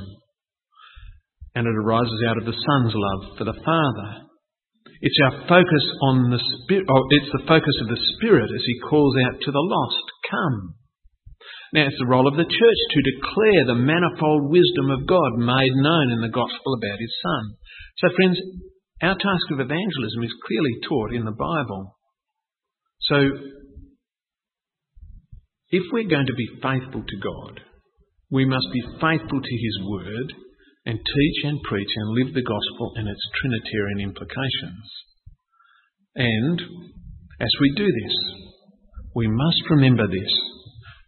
[1.56, 4.10] And it arises out of the Son's love for the Father.
[5.02, 8.82] It's our focus on the Spirit, oh, it's the focus of the Spirit as He
[8.90, 10.74] calls out to the lost, come.
[11.74, 15.76] Now it's the role of the church to declare the manifold wisdom of God made
[15.78, 17.44] known in the gospel about His Son.
[18.02, 18.38] So friends,
[19.02, 21.97] our task of evangelism is clearly taught in the Bible.
[23.10, 23.16] So
[25.70, 27.62] if we're going to be faithful to God,
[28.32, 30.34] we must be faithful to His Word
[30.86, 34.88] and teach and preach and live the gospel and its Trinitarian implications.
[36.16, 36.62] And
[37.40, 38.16] as we do this,
[39.16, 40.34] we must remember this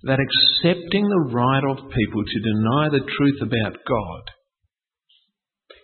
[0.03, 4.23] that accepting the right of people to deny the truth about God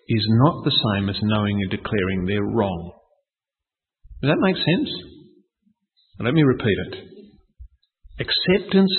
[0.07, 2.93] is not the same as knowing and declaring they're wrong.
[4.21, 4.89] Does that make sense?
[6.19, 7.15] Let me repeat it
[8.19, 8.93] acceptance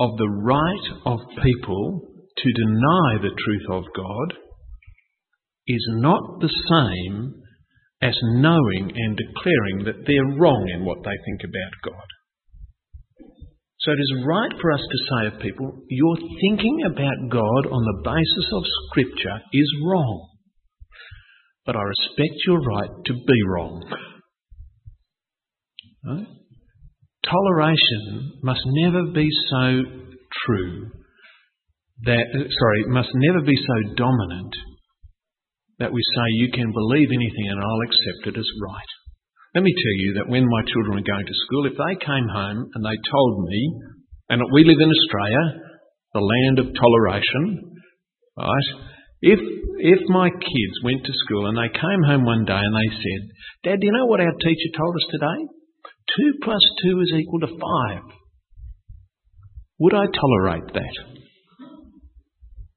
[0.00, 4.38] of the right of people to deny the truth of God
[5.66, 7.34] is not the same
[8.00, 12.06] as knowing and declaring that they're wrong in what they think about God.
[13.80, 17.82] So it is right for us to say of people, your thinking about God on
[17.84, 20.28] the basis of Scripture is wrong.
[21.66, 23.82] But I respect your right to be wrong.
[26.04, 26.26] Right?
[27.24, 29.82] Toleration must never be so
[30.46, 30.90] true
[32.04, 34.54] that, sorry, must never be so dominant
[35.78, 38.90] that we say you can believe anything and I'll accept it as right.
[39.54, 42.28] Let me tell you that when my children were going to school, if they came
[42.28, 43.60] home and they told me,
[44.30, 45.44] and we live in Australia,
[46.14, 47.76] the land of toleration,
[48.38, 48.68] right?
[49.20, 49.40] If
[49.82, 53.20] if my kids went to school and they came home one day and they said,
[53.64, 55.38] Dad, do you know what our teacher told us today?
[56.18, 57.58] 2 plus 2 is equal to 5.
[59.80, 60.96] Would I tolerate that?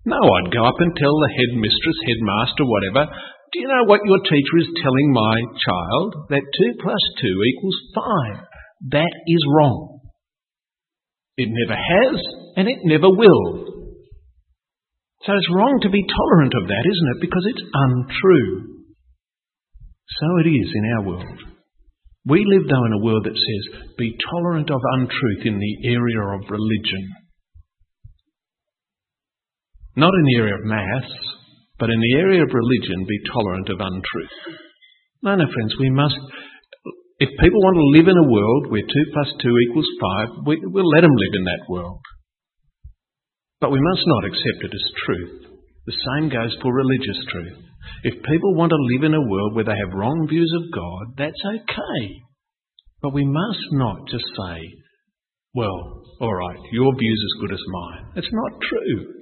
[0.06, 3.12] No, I'd go up and tell the headmistress, headmaster, whatever,
[3.52, 6.28] do you know what your teacher is telling my child?
[6.30, 8.92] That 2 plus 2 equals 5.
[8.92, 10.00] That is wrong.
[11.38, 12.20] It never has,
[12.58, 13.76] and it never will.
[15.24, 17.22] So it's wrong to be tolerant of that, isn't it?
[17.22, 18.84] Because it's untrue.
[20.20, 21.55] So it is in our world.
[22.26, 23.64] We live, though, in a world that says,
[23.98, 27.06] be tolerant of untruth in the area of religion.
[29.96, 31.14] Not in the area of maths,
[31.78, 34.38] but in the area of religion, be tolerant of untruth.
[35.22, 36.18] No, no, friends, we must.
[37.20, 39.88] If people want to live in a world where 2 plus 2 equals
[40.36, 42.02] 5, we, will let them live in that world.
[43.62, 45.56] But we must not accept it as truth.
[45.86, 47.62] The same goes for religious truth.
[48.04, 51.18] If people want to live in a world where they have wrong views of God,
[51.18, 52.22] that's okay.
[53.02, 54.62] But we must not just say,
[55.54, 58.06] well, all right, your view's as good as mine.
[58.16, 59.14] It's not true.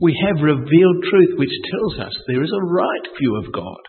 [0.00, 3.82] We have revealed truth which tells us there is a right view of God.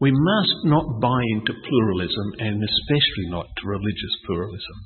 [0.00, 4.78] We must not buy into pluralism and especially not to religious pluralism.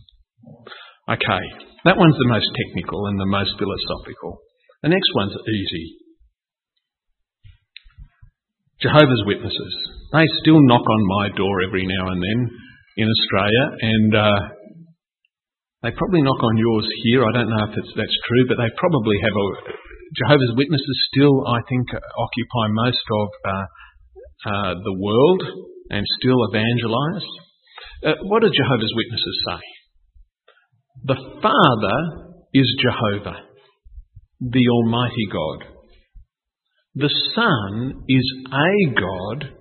[1.09, 1.45] Okay,
[1.85, 4.39] that one's the most technical and the most philosophical.
[4.83, 6.06] The next one's easy.
[8.81, 9.75] Jehovah's Witnesses.
[10.12, 12.41] They still knock on my door every now and then
[12.97, 14.41] in Australia, and uh,
[15.83, 17.25] they probably knock on yours here.
[17.25, 19.46] I don't know if that's true, but they probably have a.
[20.15, 23.50] Jehovah's Witnesses still, I think, occupy most of uh,
[24.46, 25.42] uh, the world
[25.90, 27.29] and still evangelise.
[28.05, 29.63] Uh, what do Jehovah's Witnesses say?
[31.05, 31.98] The Father
[32.55, 33.40] is Jehovah,
[34.40, 35.75] the Almighty God.
[36.97, 39.53] The Son is a God,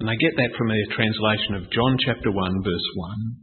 [0.00, 3.36] and I get that from a translation of John chapter 1, verse 1,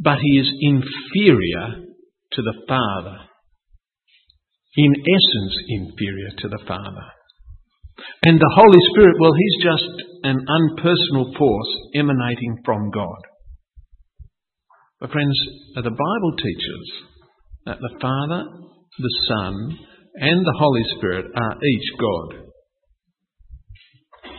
[0.00, 1.86] but he is inferior
[2.32, 3.18] to the Father.
[4.74, 7.06] In essence, inferior to the Father.
[8.24, 13.22] And the Holy Spirit, well, He's just an unpersonal force emanating from God.
[14.98, 15.38] But friends,
[15.76, 16.92] the Bible teaches
[17.66, 18.42] that the Father,
[18.98, 19.78] the Son,
[20.14, 22.50] and the Holy Spirit are each God.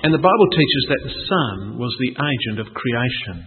[0.03, 3.45] And the Bible teaches that the Son was the agent of creation.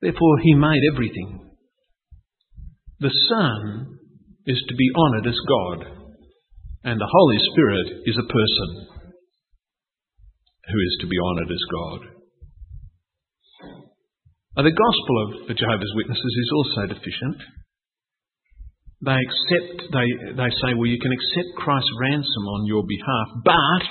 [0.00, 1.50] Therefore, He made everything.
[3.00, 3.98] The Son
[4.46, 5.78] is to be honoured as God,
[6.84, 8.86] and the Holy Spirit is a person
[10.66, 12.00] who is to be honoured as God.
[14.56, 17.40] Now, the gospel of the Jehovah's Witnesses is also deficient.
[19.04, 23.82] They accept, they, they say, well, you can accept Christ's ransom on your behalf, but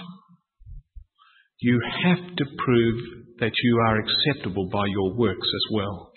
[1.59, 2.97] you have to prove
[3.39, 6.12] that you are acceptable by your works as well.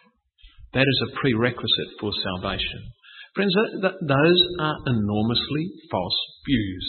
[0.75, 2.83] That is a prerequisite for salvation.
[3.35, 6.87] Friends, those are enormously false views.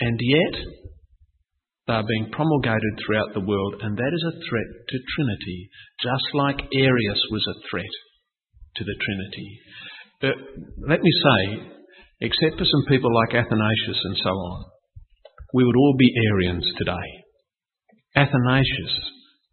[0.00, 0.64] And yet,
[1.86, 5.70] they are being promulgated throughout the world, and that is a threat to Trinity,
[6.02, 7.94] just like Arius was a threat
[8.76, 9.60] to the Trinity.
[10.20, 10.36] But
[10.88, 11.40] let me say,
[12.20, 14.64] except for some people like Athanasius and so on,
[15.54, 17.08] we would all be Arians today.
[18.14, 18.94] Athanasius,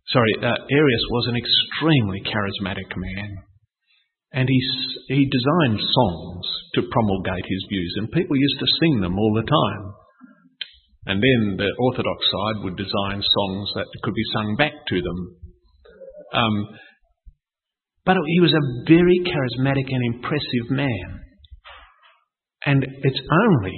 [0.10, 3.38] sorry, uh, Arius was an extremely charismatic man.
[4.34, 4.60] And he,
[5.08, 6.46] he designed songs
[6.76, 9.94] to promulgate his views, and people used to sing them all the time.
[11.08, 15.38] And then the Orthodox side would design songs that could be sung back to them.
[16.34, 16.68] Um,
[18.08, 21.20] but he was a very charismatic and impressive man.
[22.66, 23.78] And it's only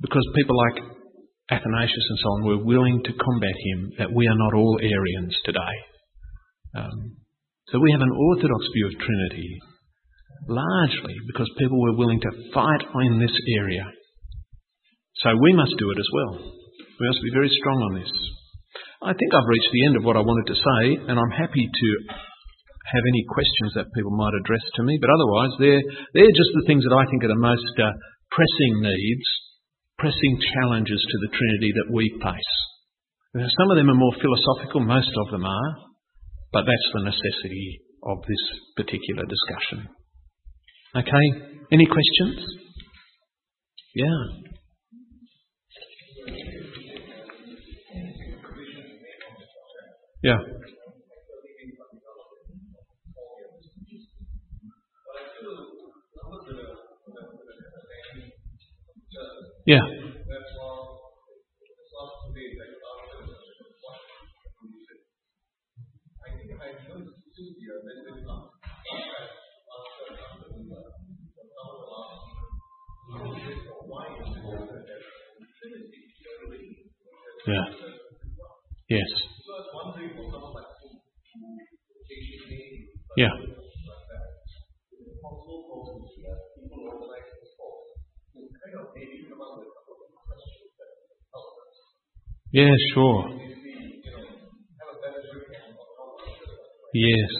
[0.00, 0.84] because people like
[1.50, 5.36] Athanasius and so on were willing to combat him that we are not all Arians
[5.44, 5.76] today.
[6.78, 7.18] Um,
[7.68, 9.58] so we have an orthodox view of Trinity,
[10.46, 13.90] largely because people were willing to fight in this area
[15.24, 16.32] so we must do it as well.
[17.00, 18.12] We must be very strong on this.
[19.00, 21.64] I think I've reached the end of what I wanted to say, and I'm happy
[21.64, 21.88] to
[22.86, 24.98] have any questions that people might address to me.
[25.02, 25.84] But otherwise, they're,
[26.14, 27.90] they're just the things that I think are the most uh,
[28.30, 29.26] pressing needs,
[29.98, 32.52] pressing challenges to the Trinity that we face.
[33.34, 35.70] Now, some of them are more philosophical, most of them are,
[36.52, 38.44] but that's the necessity of this
[38.76, 39.90] particular discussion.
[40.94, 41.26] Okay,
[41.72, 42.46] any questions?
[43.94, 44.46] Yeah.
[50.22, 50.38] Yeah.
[59.66, 59.80] Yeah.
[77.46, 77.64] Yeah.
[78.88, 79.10] Yes.
[83.16, 83.30] Yeah.
[92.56, 93.22] Yeah, sure.
[96.94, 97.30] Yes.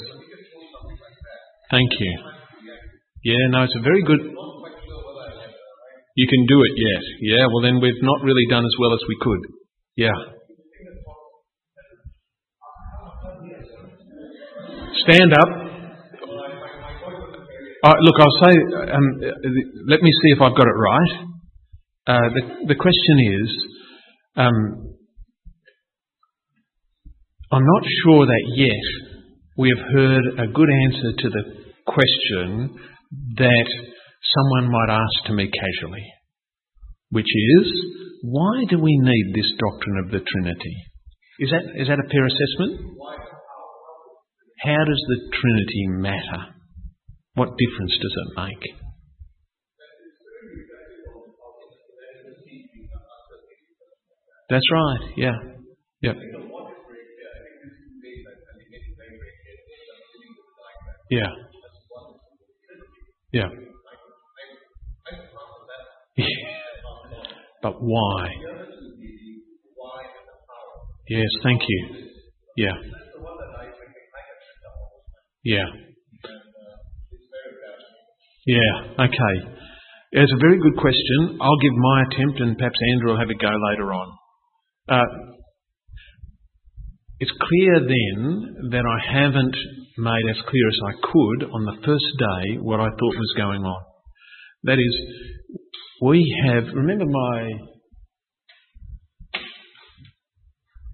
[1.70, 2.18] Thank you.
[3.24, 4.20] Yeah, no, it's a very good.
[6.16, 7.02] You can do it, yes.
[7.22, 9.40] Yeah, well, then we've not really done as well as we could.
[9.96, 10.18] Yeah.
[15.08, 15.48] Stand up.
[17.84, 18.54] Uh, look, I'll say,
[18.92, 19.20] um,
[19.88, 21.12] let me see if I've got it right.
[22.06, 23.66] Uh, the, the question is,
[24.36, 24.85] um,
[27.52, 28.86] I'm not sure that yet
[29.56, 31.44] we have heard a good answer to the
[31.86, 32.76] question
[33.36, 33.68] that
[34.34, 36.04] someone might ask to me casually,
[37.10, 37.30] which
[37.60, 37.72] is,
[38.22, 40.76] why do we need this doctrine of the Trinity?
[41.38, 42.98] Is that, is that a fair assessment?
[44.62, 46.52] How does the Trinity matter?
[47.34, 48.74] What difference does it make?
[54.50, 55.32] That's right, yeah.
[56.02, 56.16] Yep.
[56.16, 56.45] Yeah.
[61.10, 61.30] Yeah.
[63.32, 63.48] Yeah.
[67.62, 68.28] but why?
[71.08, 71.88] Yes, thank you.
[72.56, 72.72] Yeah.
[75.44, 75.66] Yeah.
[78.46, 79.56] Yeah, okay.
[80.12, 81.38] It's a very good question.
[81.40, 84.08] I'll give my attempt and perhaps Andrew will have a go later on.
[84.88, 85.35] Uh,
[87.18, 89.56] it's clear then that I haven't
[89.98, 93.62] made as clear as I could on the first day what I thought was going
[93.62, 93.82] on.
[94.64, 95.00] That is,
[96.02, 97.52] we have, remember my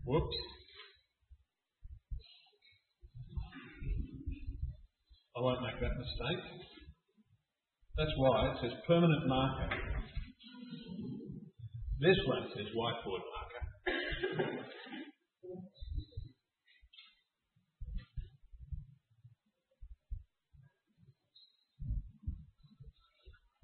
[0.05, 0.37] Whoops.
[5.37, 6.45] I won't make that mistake.
[7.97, 9.77] That's why it says permanent marker.
[12.01, 14.59] This one says whiteboard marker.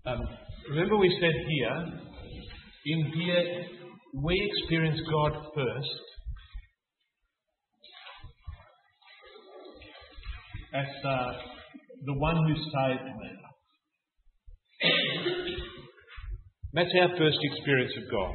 [0.06, 0.20] Um,
[0.70, 2.00] remember we said here,
[2.86, 3.66] in here,
[4.14, 6.00] we experience God first
[10.74, 11.32] as uh,
[12.04, 13.30] the one who saved me.
[16.74, 18.34] That's our first experience of God.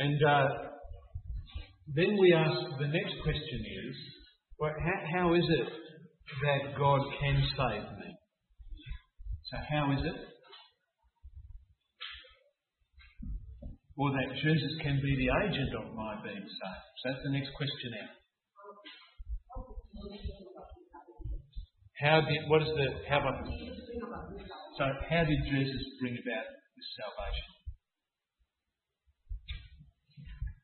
[0.00, 0.48] And uh,
[1.94, 3.96] then we ask the next question is,
[4.58, 5.68] well, how, how is it
[6.42, 8.09] that God can save me?
[9.50, 10.18] So, how is it?
[13.98, 16.86] Or that Jesus can be the agent of my being saved?
[17.02, 18.14] So, that's the next question out.
[21.98, 27.50] How did, what is the, how about, so how did Jesus bring about this salvation?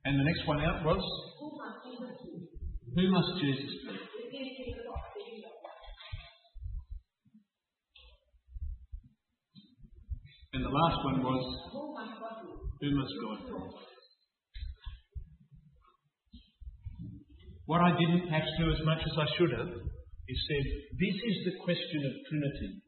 [0.07, 1.03] And the next one out was,
[2.95, 4.06] who must Jesus be?
[10.57, 11.45] And the last one was,
[12.81, 13.41] who must God?
[17.67, 20.65] What I didn't perhaps do as much as I should have is said,
[20.97, 22.81] this is the question of Trinity.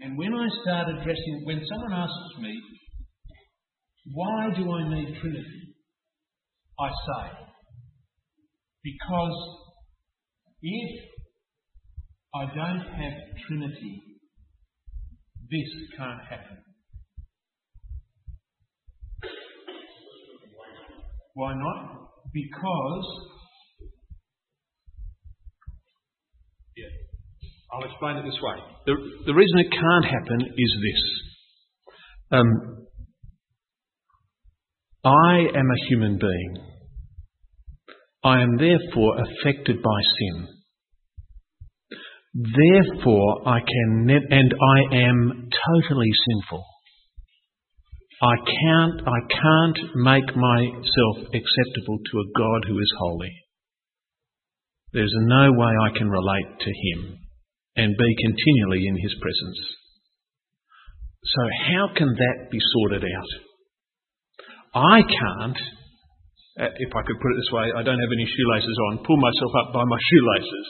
[0.00, 2.58] And when I start addressing, when someone asks me,
[4.14, 5.74] why do I need Trinity?
[6.80, 7.36] I say,
[8.82, 9.58] because
[10.62, 11.04] if
[12.34, 13.12] I don't have
[13.46, 14.02] Trinity,
[15.50, 16.64] this can't happen.
[21.38, 22.10] Why not?
[22.34, 23.06] Because
[26.76, 26.90] Yeah.
[27.72, 28.56] I'll explain it this way.
[28.86, 28.94] The,
[29.26, 31.02] the reason it can't happen is this.
[32.32, 32.86] Um,
[35.04, 36.54] I am a human being.
[38.24, 40.48] I am therefore affected by sin.
[42.34, 46.64] Therefore, I can, ne- and I am totally sinful.
[48.20, 53.30] I can't, I can't make myself acceptable to a God who is holy.
[54.92, 57.18] There's no way I can relate to Him
[57.76, 59.60] and be continually in His presence.
[61.22, 63.30] So, how can that be sorted out?
[64.74, 65.58] I can't,
[66.58, 69.18] uh, if I could put it this way, I don't have any shoelaces on, pull
[69.18, 70.66] myself up by my shoelaces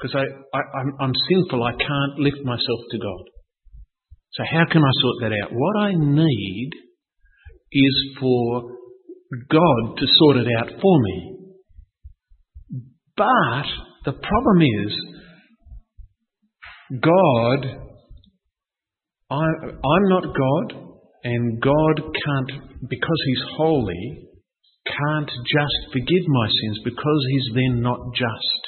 [0.00, 0.24] because I,
[0.56, 1.62] I, I'm sinful.
[1.62, 3.24] I can't lift myself to God.
[4.32, 5.52] So, how can I sort that out?
[5.52, 6.70] What I need
[7.84, 8.62] is for
[9.50, 11.36] God to sort it out for me.
[13.16, 13.66] But
[14.04, 14.92] the problem is,
[17.00, 17.66] God,
[19.30, 20.82] I, I'm not God,
[21.24, 24.28] and God can't, because He's holy,
[24.86, 28.60] can't just forgive my sins because He's then not just.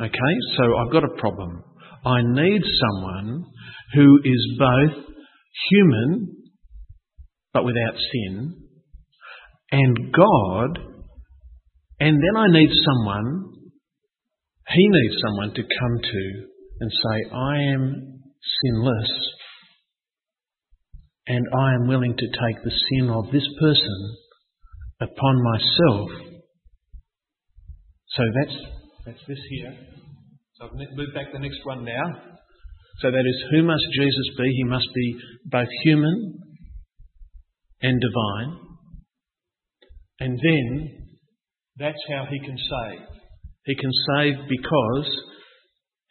[0.00, 1.62] Okay, so I've got a problem.
[2.04, 3.44] I need someone
[3.94, 5.04] who is both
[5.70, 6.43] human
[7.54, 8.68] but without sin
[9.72, 10.78] and God,
[12.00, 13.54] and then I need someone
[14.68, 16.46] he needs someone to come to
[16.80, 18.22] and say, I am
[18.62, 19.30] sinless
[21.26, 24.16] and I am willing to take the sin of this person
[25.00, 26.10] upon myself.
[28.08, 28.56] So that's,
[29.06, 29.76] that's this here.
[30.54, 32.06] So I've moved back the next one now.
[33.00, 34.52] So that is, who must Jesus be?
[34.56, 36.38] He must be both human
[37.84, 38.50] and divine.
[40.20, 41.06] And then
[41.78, 43.06] that's how he can save.
[43.66, 45.10] He can save because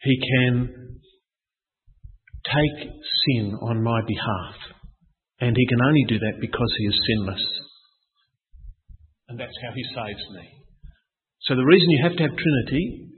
[0.02, 1.00] he can
[2.44, 2.90] take
[3.26, 4.54] sin on my behalf.
[5.40, 7.44] And he can only do that because he is sinless.
[9.28, 10.48] And that's how he saves me.
[11.42, 13.10] So the reason you have to have Trinity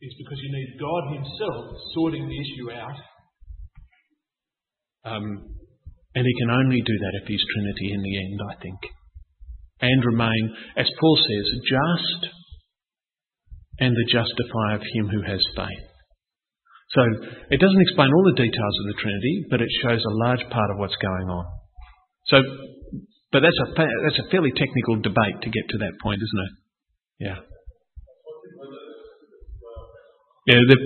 [0.00, 2.98] is because you need God Himself sorting the issue out.
[5.04, 5.51] Um,
[6.14, 8.80] and He can only do that if He's Trinity in the end, I think
[9.82, 12.32] and remain, as Paul says, just
[13.80, 15.86] and the justifier of him who has faith.
[16.94, 17.02] So
[17.50, 20.70] it doesn't explain all the details of the Trinity, but it shows a large part
[20.70, 21.44] of what's going on.
[22.30, 22.38] So,
[23.32, 26.54] but that's a that's a fairly technical debate to get to that point, isn't it?
[27.18, 27.38] Yeah.
[30.46, 30.82] Yeah, there,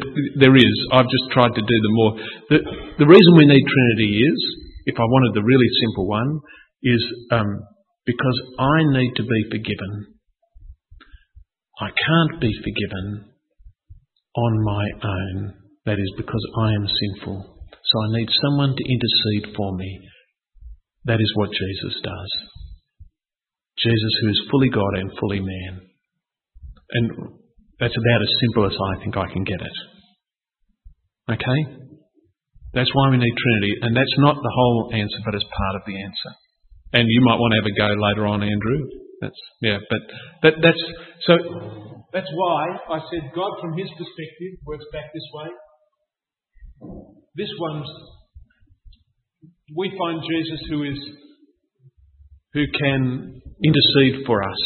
[0.47, 0.75] there is.
[0.93, 2.13] I've just tried to do the more.
[2.51, 2.59] The,
[3.01, 4.41] the reason we need Trinity is,
[4.87, 6.41] if I wanted the really simple one,
[6.83, 7.51] is um,
[8.07, 10.15] because I need to be forgiven.
[11.81, 13.35] I can't be forgiven
[14.35, 15.55] on my own.
[15.85, 17.57] That is because I am sinful.
[17.71, 20.01] So I need someone to intercede for me.
[21.05, 22.33] That is what Jesus does.
[23.79, 25.81] Jesus, who is fully God and fully man.
[26.91, 27.11] And
[27.79, 29.77] that's about as simple as I think I can get it.
[31.31, 31.86] Okay?
[32.75, 33.73] That's why we need Trinity.
[33.83, 36.33] And that's not the whole answer, but it's part of the answer.
[36.93, 38.81] And you might want to have a go later on, Andrew.
[39.21, 40.01] That's yeah, but
[40.43, 40.83] but that's
[41.25, 41.35] so
[42.13, 45.49] that's why I said God from his perspective works back this way.
[47.35, 47.89] This one's
[49.75, 50.99] we find Jesus who is
[52.53, 54.63] who can intercede for us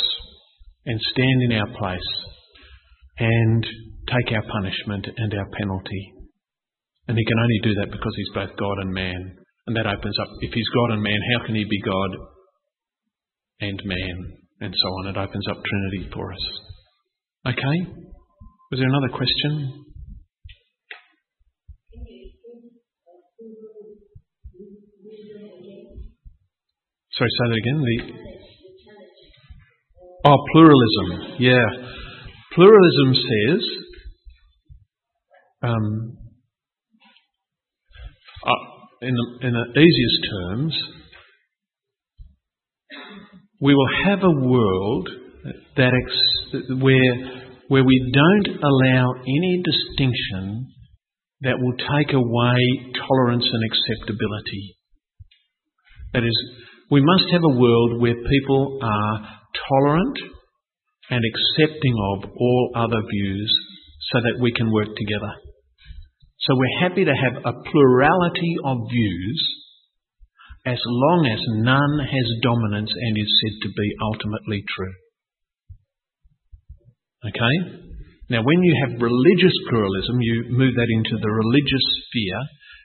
[0.86, 2.10] and stand in our place
[3.18, 6.12] and take our punishment and our penalty.
[7.10, 9.34] And he can only do that because he's both God and man.
[9.66, 12.10] And that opens up, if he's God and man, how can he be God
[13.58, 14.38] and man?
[14.60, 15.08] And so on.
[15.08, 16.38] It opens up Trinity for us.
[17.48, 17.78] Okay?
[18.70, 19.86] Was there another question?
[27.10, 27.82] Sorry, say that again.
[27.82, 27.98] The
[30.26, 31.36] oh, pluralism.
[31.40, 31.66] Yeah,
[32.54, 33.62] pluralism says
[35.62, 36.19] um,
[39.02, 40.78] in the, in the easiest terms,
[43.60, 45.08] we will have a world
[45.76, 50.66] that ex- where where we don't allow any distinction
[51.42, 52.58] that will take away
[52.98, 54.76] tolerance and acceptability.
[56.12, 56.36] That is,
[56.90, 60.18] we must have a world where people are tolerant
[61.10, 63.54] and accepting of all other views
[64.12, 65.32] so that we can work together.
[66.42, 69.40] So we're happy to have a plurality of views
[70.66, 74.94] as long as none has dominance and is said to be ultimately true.
[77.28, 77.56] Okay?
[78.30, 82.40] Now, when you have religious pluralism, you move that into the religious sphere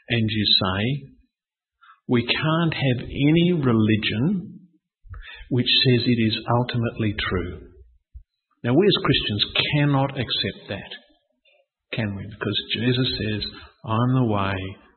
[0.10, 1.16] and you say,
[2.08, 4.60] we can't have any religion
[5.50, 7.70] which says it is ultimately true.
[8.64, 10.92] Now, we as Christians cannot accept that,
[11.96, 12.24] can we?
[12.28, 13.42] Because Jesus says,
[13.86, 14.56] I'm the way,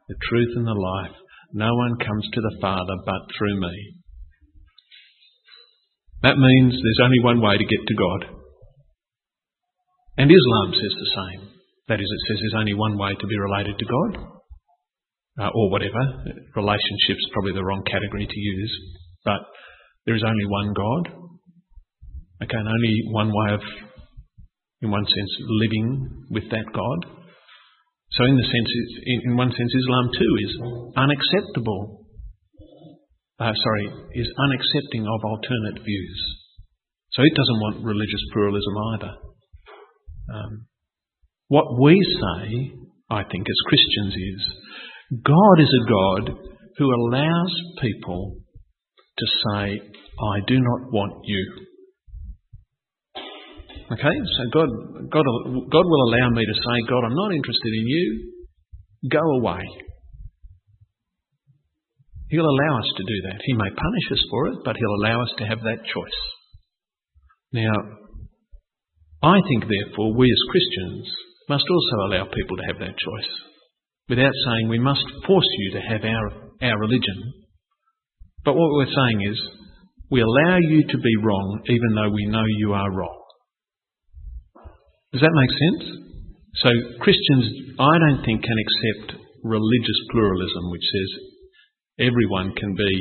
[0.08, 1.16] the truth, and the life.
[1.52, 3.76] No one comes to the Father but through me.
[6.22, 8.38] That means there's only one way to get to God.
[10.18, 11.48] And Islam says the same.
[11.88, 14.10] That is, it says there's only one way to be related to God
[15.40, 16.02] uh, or whatever.
[16.56, 18.72] Relationship's probably the wrong category to use,
[19.24, 19.40] but
[20.04, 21.04] there is only one God.
[22.42, 23.60] Okay, and only one way of,
[24.82, 27.00] in one sense, living with that God.
[28.12, 28.70] So, in the sense,
[29.24, 30.52] in one sense, Islam too is
[30.96, 32.06] unacceptable.
[33.38, 36.38] Uh, sorry, is unaccepting of alternate views.
[37.12, 39.14] So it doesn't want religious pluralism either.
[40.34, 40.66] Um,
[41.48, 42.72] what we say,
[43.10, 44.52] I think, as Christians is
[45.24, 46.38] God is a God
[46.76, 48.36] who allows people
[49.18, 51.67] to say, I do not want you.
[53.90, 54.68] Okay, so God,
[55.10, 58.32] God, God will allow me to say, God, I'm not interested in you.
[59.10, 59.64] Go away.
[62.28, 63.40] He'll allow us to do that.
[63.44, 66.20] He may punish us for it, but He'll allow us to have that choice.
[67.52, 67.72] Now,
[69.22, 71.08] I think, therefore, we as Christians
[71.48, 73.32] must also allow people to have that choice
[74.10, 77.32] without saying we must force you to have our, our religion.
[78.44, 79.40] But what we're saying is
[80.10, 83.17] we allow you to be wrong even though we know you are wrong.
[85.12, 85.84] Does that make sense?
[86.60, 86.68] So
[87.00, 91.10] Christians, I don't think, can accept religious pluralism, which says
[92.12, 92.92] everyone can be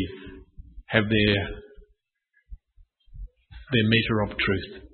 [0.88, 1.36] have their
[3.74, 4.88] their meter of truth,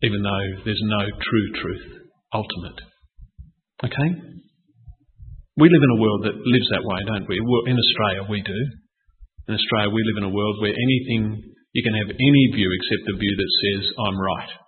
[0.00, 1.86] even though there's no true truth,
[2.32, 2.80] ultimate.
[3.84, 4.10] Okay?
[5.60, 7.36] We live in a world that lives that way, don't we?
[7.68, 8.60] In Australia, we do.
[9.48, 11.42] In Australia, we live in a world where anything,
[11.74, 14.67] you can have any view except the view that says, I'm right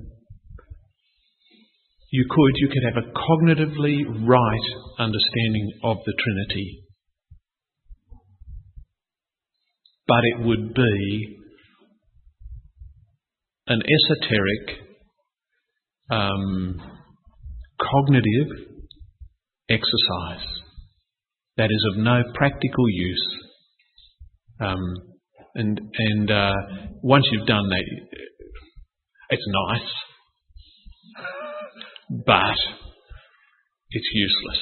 [2.11, 4.67] you could, you could have a cognitively right
[4.99, 6.83] understanding of the Trinity,
[10.07, 11.37] but it would be
[13.67, 14.79] an esoteric,
[16.11, 16.81] um,
[17.79, 18.67] cognitive
[19.69, 20.45] exercise
[21.55, 23.37] that is of no practical use.
[24.59, 24.95] Um,
[25.55, 26.53] and and uh,
[27.03, 27.83] once you've done that,
[29.29, 29.89] it's nice,
[32.11, 32.59] but
[33.91, 34.61] it's useless.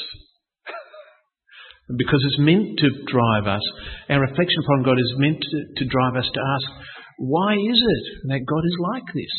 [1.97, 3.65] because it's meant to drive us,
[4.09, 6.85] our reflection upon God is meant to, to drive us to ask,
[7.17, 9.35] why is it that God is like this?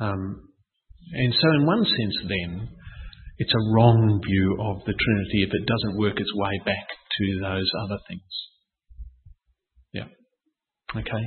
[0.00, 0.48] Um,
[1.12, 2.68] and so, in one sense, then,
[3.38, 6.86] it's a wrong view of the Trinity if it doesn't work its way back
[7.18, 8.30] to those other things.
[9.92, 10.08] Yeah.
[10.94, 11.24] Okay?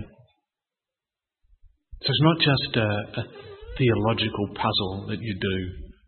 [2.01, 5.57] So it's not just a, a theological puzzle that you do.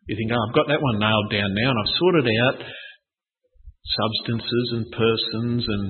[0.07, 2.57] You think, oh, I've got that one nailed down now and I've sorted out
[3.85, 5.85] substances and persons and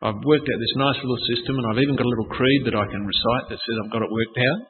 [0.00, 2.76] I've worked out this nice little system and I've even got a little creed that
[2.76, 4.60] I can recite that says I've got it worked out.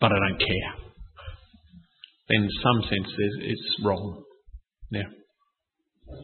[0.00, 0.70] But I don't care.
[2.30, 4.22] In some sense, it's wrong.
[4.90, 5.10] Yeah.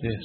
[0.02, 0.24] Yes.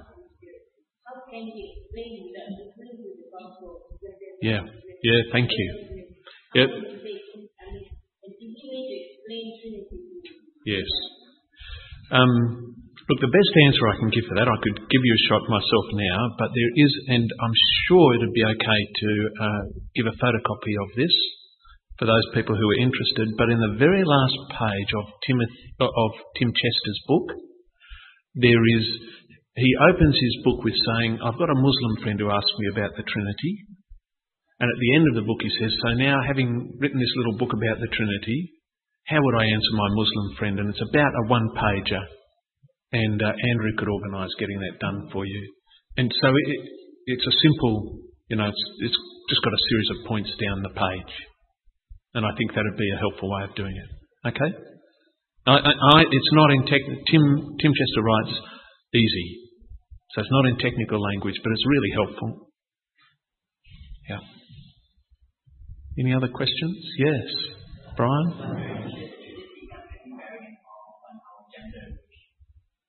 [4.41, 4.63] Yeah.
[5.03, 5.19] Yeah.
[5.31, 5.67] Thank you.
[6.55, 6.69] Yep.
[10.65, 10.89] Yes.
[12.11, 12.75] Um,
[13.07, 15.43] look, the best answer I can give for that, I could give you a shot
[15.47, 17.55] myself now, but there is, and I'm
[17.87, 19.09] sure it'd be okay to
[19.39, 19.63] uh,
[19.95, 21.15] give a photocopy of this
[21.95, 23.31] for those people who are interested.
[23.39, 27.27] But in the very last page of Timothy, of Tim Chester's book,
[28.35, 28.85] there is
[29.55, 32.95] he opens his book with saying, "I've got a Muslim friend who asked me about
[32.95, 33.71] the Trinity."
[34.61, 37.33] And at the end of the book, he says, So now, having written this little
[37.41, 38.53] book about the Trinity,
[39.09, 40.55] how would I answer my Muslim friend?
[40.61, 42.05] And it's about a one pager.
[42.93, 45.41] And uh, Andrew could organise getting that done for you.
[45.97, 46.59] And so it,
[47.09, 48.99] it's a simple, you know, it's, it's
[49.33, 51.13] just got a series of points down the page.
[52.13, 53.89] And I think that would be a helpful way of doing it.
[54.29, 54.51] Okay?
[55.49, 57.23] I, I, I, it's not in tech, Tim,
[57.57, 58.33] Tim Chester writes
[58.93, 59.49] easy.
[60.13, 62.49] So it's not in technical language, but it's really helpful.
[64.09, 64.19] Yeah.
[65.99, 66.77] Any other questions?
[66.97, 67.27] Yes.
[67.95, 68.33] Brian?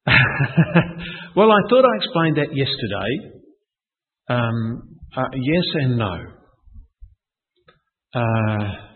[1.37, 3.41] well, I thought I explained that yesterday.
[4.29, 6.17] Um, uh, yes and no.
[8.15, 8.92] Uh,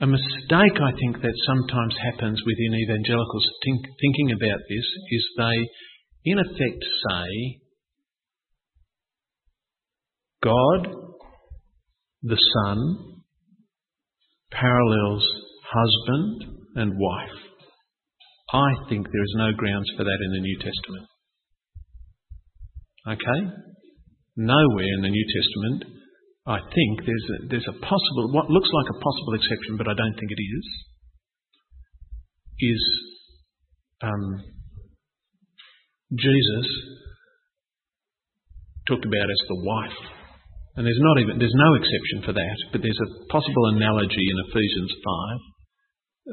[0.00, 6.30] a mistake I think that sometimes happens within evangelicals think, thinking about this is they,
[6.30, 7.60] in effect, say,
[10.42, 10.86] God,
[12.22, 13.22] the Son,
[14.50, 15.26] parallels
[15.72, 17.40] husband and wife.
[18.52, 21.06] I think there is no grounds for that in the New Testament.
[23.08, 23.40] Okay?
[24.36, 25.95] Nowhere in the New Testament,
[26.46, 29.98] I think there's a, there's a possible, what looks like a possible exception, but I
[29.98, 30.66] don't think it is,
[32.60, 32.82] is
[34.02, 34.44] um,
[36.14, 36.66] Jesus
[38.86, 39.98] talked about as the wife.
[40.76, 44.44] And there's not even there's no exception for that, but there's a possible analogy in
[44.46, 45.40] Ephesians five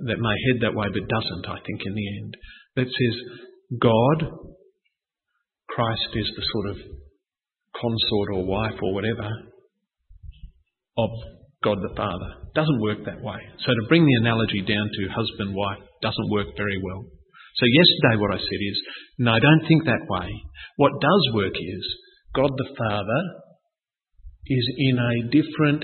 [0.05, 2.38] that may head that way but doesn't, I think, in the end.
[2.76, 3.16] That says
[3.80, 4.18] God,
[5.70, 6.78] Christ is the sort of
[7.82, 9.32] consort or wife or whatever
[10.97, 11.09] of
[11.63, 12.31] God the Father.
[12.55, 13.39] Doesn't work that way.
[13.65, 17.03] So to bring the analogy down to husband wife doesn't work very well.
[17.55, 18.77] So yesterday what I said is,
[19.19, 20.29] no, don't think that way.
[20.77, 21.83] What does work is
[22.35, 23.21] God the Father
[24.45, 25.83] is in a different,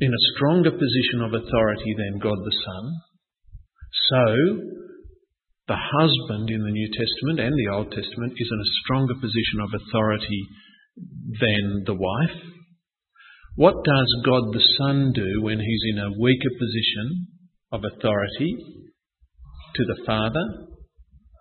[0.00, 2.84] in a stronger position of authority than God the Son.
[4.10, 4.24] So,
[5.66, 9.64] the husband in the New Testament and the Old Testament is in a stronger position
[9.64, 10.42] of authority
[11.40, 12.38] than the wife.
[13.56, 17.28] What does God the Son do when he's in a weaker position
[17.72, 18.56] of authority
[19.74, 20.44] to the Father?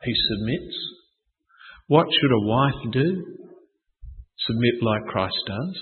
[0.04, 0.76] He submits.
[1.88, 3.26] What should a wife do?
[4.46, 5.78] Submit like Christ does.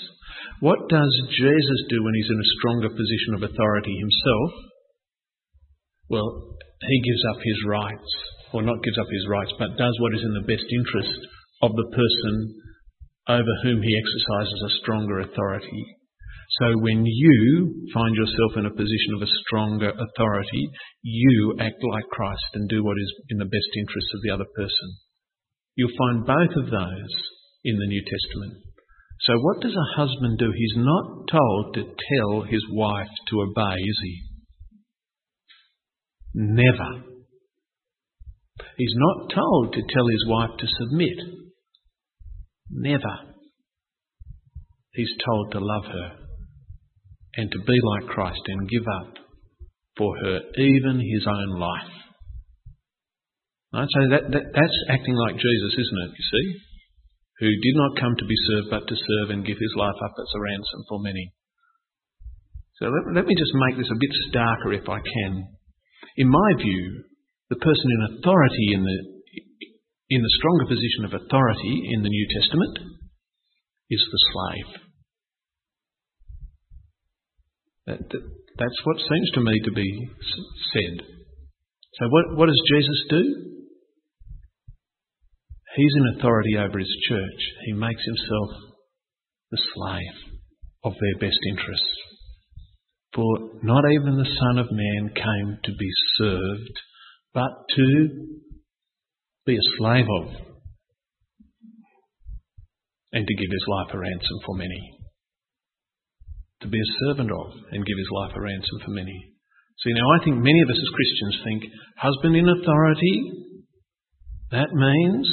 [0.60, 4.72] What does Jesus do when he's in a stronger position of authority himself?
[6.12, 6.28] well,
[6.84, 8.12] he gives up his rights,
[8.52, 11.20] or not gives up his rights, but does what is in the best interest
[11.64, 12.36] of the person
[13.32, 15.86] over whom he exercises a stronger authority.
[16.60, 20.70] So when you find yourself in a position of a stronger authority,
[21.02, 24.50] you act like Christ and do what is in the best interest of the other
[24.56, 24.90] person.
[25.76, 27.14] You'll find both of those
[27.64, 28.64] in the New Testament.
[29.22, 30.52] So what does a husband do?
[30.52, 34.22] He's not told to tell his wife to obey, is he?
[36.34, 37.06] Never.
[38.78, 41.18] He's not told to tell his wife to submit.
[42.70, 43.20] Never.
[44.94, 46.21] He's told to love her
[47.38, 49.14] and to be like Christ and give up
[49.98, 51.94] for her even his own life.
[53.74, 53.88] Right?
[53.88, 56.12] So that, that, that's acting like Jesus, isn't it?
[56.12, 56.48] You see?
[57.40, 60.16] Who did not come to be served but to serve and give his life up
[60.20, 61.34] as a ransom for many.
[62.78, 65.48] So let, let me just make this a bit starker if I can.
[66.18, 67.04] In my view,
[67.50, 68.98] the person in authority in the
[70.12, 73.00] in the stronger position of authority in the New Testament
[73.90, 74.91] is the slave.
[77.88, 78.24] That, that,
[78.58, 80.10] that's what seems to me to be
[80.74, 81.06] said.
[82.00, 83.24] So, what, what does Jesus do?
[85.76, 87.42] He's in authority over his church.
[87.66, 88.50] He makes himself
[89.52, 90.40] the slave
[90.84, 91.88] of their best interests.
[93.14, 93.26] For
[93.64, 96.80] not even the Son of Man came to be served,
[97.34, 98.10] but to
[99.46, 100.28] be a slave of,
[103.14, 105.01] and to give his life a ransom for many
[106.62, 109.18] to be a servant of and give his life a ransom for many.
[109.84, 111.64] See, now I think many of us as Christians think
[111.98, 113.16] husband in authority,
[114.52, 115.26] that means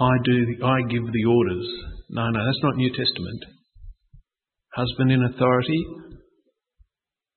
[0.00, 1.68] I do, I give the orders.
[2.10, 3.44] No, no, that's not New Testament.
[4.74, 5.80] Husband in authority,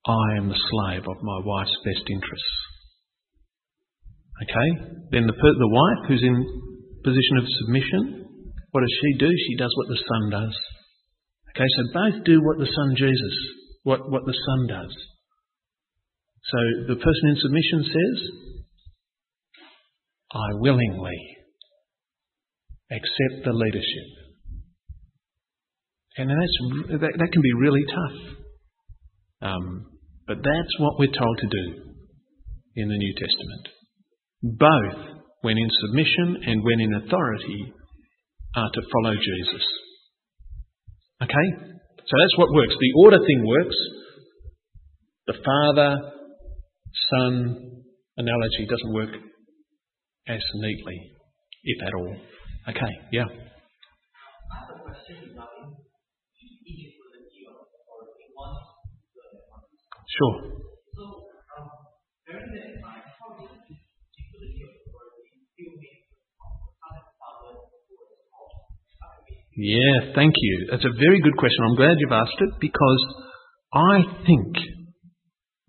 [0.06, 2.56] I am the slave of my wife's best interests.
[4.42, 4.68] Okay?
[5.12, 6.36] Then the, the wife who's in
[7.04, 8.24] position of submission,
[8.72, 9.28] what does she do?
[9.28, 10.56] She does what the son does.
[11.50, 13.36] Okay, so both do what the Son Jesus,
[13.82, 14.94] what, what the Son does.
[16.44, 18.30] So the person in submission says,
[20.32, 21.36] I willingly
[22.90, 24.08] accept the leadership.
[26.16, 28.36] And that's, that, that can be really tough.
[29.42, 29.86] Um,
[30.26, 31.82] but that's what we're told to do
[32.76, 33.68] in the New Testament.
[34.42, 37.74] Both, when in submission and when in authority,
[38.56, 39.66] are to follow Jesus.
[41.22, 41.46] Okay?
[41.98, 42.74] So that's what works.
[42.80, 43.76] The order thing works.
[45.26, 46.12] The father
[47.10, 47.82] son
[48.16, 49.10] analogy doesn't work
[50.28, 51.12] as neatly,
[51.64, 52.16] if at all.
[52.68, 53.24] Okay, yeah.
[60.18, 60.69] Sure.
[69.62, 70.68] Yeah, thank you.
[70.70, 71.58] That's a very good question.
[71.64, 73.04] I'm glad you've asked it because
[73.74, 74.56] I think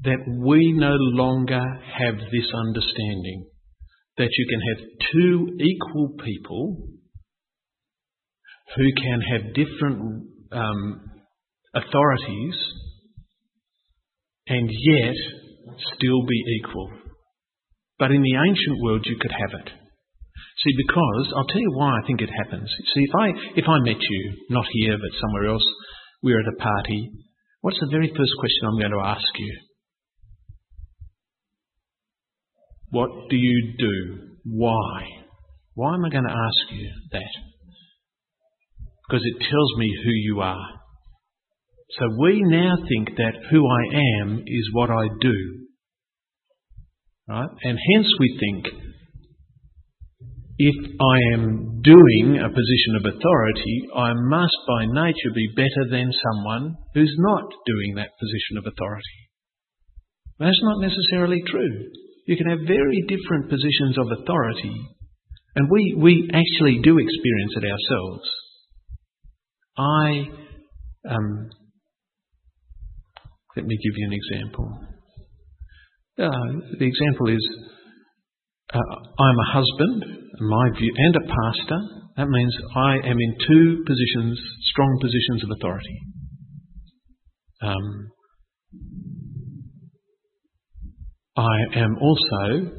[0.04, 3.50] that we no longer have this understanding
[4.18, 6.88] that you can have two equal people
[8.78, 10.24] who can have different
[10.54, 11.02] um,
[11.76, 12.56] authorities
[14.48, 15.16] and yet
[15.98, 16.92] still be equal.
[18.00, 19.81] But in the ancient world, you could have it.
[20.64, 22.70] See, because I'll tell you why I think it happens.
[22.94, 25.66] See, if I if I met you, not here but somewhere else,
[26.22, 27.10] we're at a party.
[27.62, 29.58] What's the very first question I'm going to ask you?
[32.92, 34.28] What do you do?
[34.44, 35.06] Why?
[35.74, 37.34] Why am I going to ask you that?
[39.08, 40.68] Because it tells me who you are.
[42.00, 45.68] So we now think that who I am is what I do.
[47.28, 47.50] Right?
[47.64, 48.91] And hence we think
[50.62, 56.14] if I am doing a position of authority, I must by nature be better than
[56.14, 59.20] someone who's not doing that position of authority.
[60.38, 61.90] That's not necessarily true.
[62.28, 64.76] You can have very different positions of authority,
[65.56, 68.30] and we, we actually do experience it ourselves.
[69.78, 70.30] I,
[71.10, 71.50] um,
[73.56, 74.80] let me give you an example.
[76.20, 77.42] Uh, the example is
[78.74, 78.78] uh,
[79.20, 80.04] I'm a husband,
[80.40, 81.80] my view, and a pastor,
[82.18, 84.40] that means I am in two positions,
[84.72, 86.00] strong positions of authority.
[87.62, 88.12] Um,
[91.38, 92.72] I am also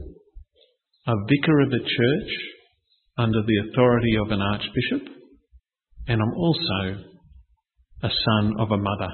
[1.06, 2.32] a vicar of a church
[3.18, 5.14] under the authority of an archbishop,
[6.08, 7.02] and I'm also
[8.02, 9.12] a son of a mother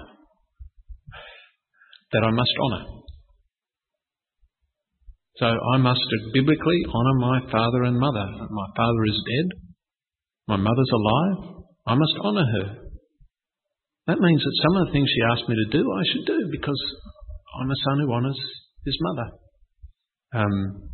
[2.13, 2.98] that I must honour.
[5.39, 6.03] So I must
[6.35, 8.27] biblically honour my father and mother.
[8.51, 9.49] My father is dead.
[10.49, 11.63] My mother's alive.
[11.87, 12.67] I must honour her.
[14.09, 16.49] That means that some of the things she asked me to do, I should do
[16.51, 16.81] because
[17.61, 18.41] I'm a son who honours
[18.85, 19.29] his mother.
[20.35, 20.91] Um,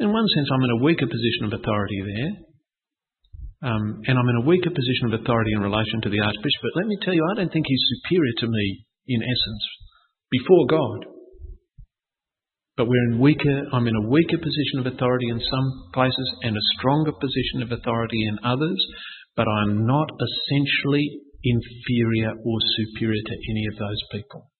[0.00, 3.70] in one sense, I'm in a weaker position of authority there.
[3.70, 6.62] Um, and I'm in a weaker position of authority in relation to the Archbishop.
[6.66, 9.64] But let me tell you, I don't think he's superior to me in essence
[10.34, 11.13] before God.
[12.76, 16.56] But we're in weaker, I'm in a weaker position of authority in some places and
[16.56, 18.80] a stronger position of authority in others,
[19.36, 24.50] but I'm not essentially inferior or superior to any of those people.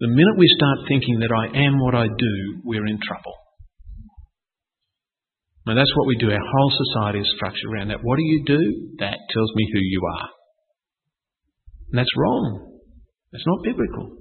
[0.00, 3.34] The minute we start thinking that I am what I do, we're in trouble.
[5.66, 6.30] Now that's what we do.
[6.30, 8.02] Our whole society is structured around that.
[8.02, 8.96] What do you do?
[9.00, 10.28] That tells me who you are.
[11.92, 12.80] And that's wrong.
[13.30, 14.16] That's not biblical.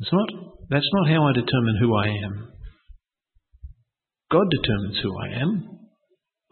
[0.00, 0.28] It's not,
[0.70, 2.34] that's not how I determine who I am.
[4.30, 5.74] God determines who I am.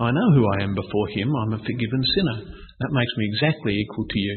[0.01, 1.31] I know who I am before Him.
[1.35, 2.39] I'm a forgiven sinner.
[2.81, 4.37] That makes me exactly equal to you.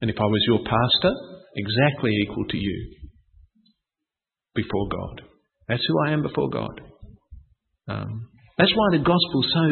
[0.00, 1.12] And if I was your pastor,
[1.56, 2.76] exactly equal to you
[4.54, 5.22] before God.
[5.68, 6.80] That's who I am before God.
[7.88, 8.28] Um,
[8.58, 9.64] that's why the gospel so.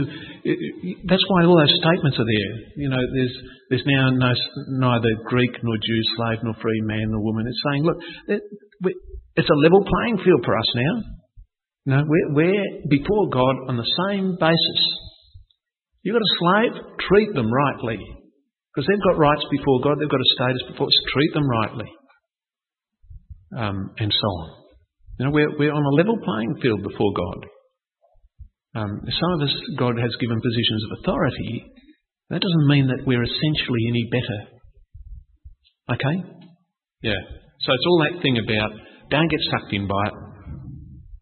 [1.05, 2.53] That's why all those statements are there.
[2.77, 3.37] You know, there's
[3.69, 4.33] there's now no,
[4.81, 7.47] neither Greek nor Jew, slave nor free, man nor woman.
[7.47, 7.99] It's saying, look,
[9.37, 10.95] it's a level playing field for us now.
[11.87, 14.81] Know, we're, we're before God on the same basis.
[16.03, 16.73] You've got a slave,
[17.09, 17.99] treat them rightly.
[18.71, 21.91] Because they've got rights before God, they've got a status before us, treat them rightly.
[23.57, 24.51] Um, and so on.
[25.19, 27.47] You know, we're, we're on a level playing field before God.
[28.73, 31.65] Um, some of us, God has given positions of authority.
[32.31, 34.41] That doesn't mean that we're essentially any better.
[35.99, 36.17] Okay?
[37.03, 37.19] Yeah.
[37.61, 38.73] So it's all that thing about
[39.11, 40.15] don't get sucked in by it.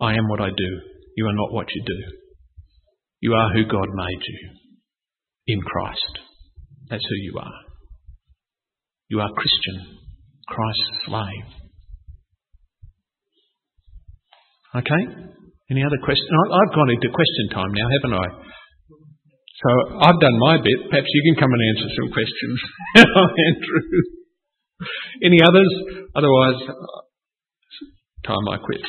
[0.01, 0.70] I am what I do.
[1.16, 2.01] You are not what you do.
[3.20, 4.39] You are who God made you
[5.49, 6.18] in Christ.
[6.91, 7.59] That's who you are.
[9.09, 9.99] You are Christian,
[10.47, 11.49] Christ's slave.
[14.76, 15.03] Okay?
[15.70, 16.28] Any other questions?
[16.30, 18.28] I've gone into question time now, haven't I?
[19.59, 19.68] So
[20.07, 20.91] I've done my bit.
[20.91, 22.59] Perhaps you can come and answer some questions,
[22.97, 24.17] Andrew.
[25.24, 25.72] Any others?
[26.14, 26.61] Otherwise,
[28.24, 28.81] time I quit.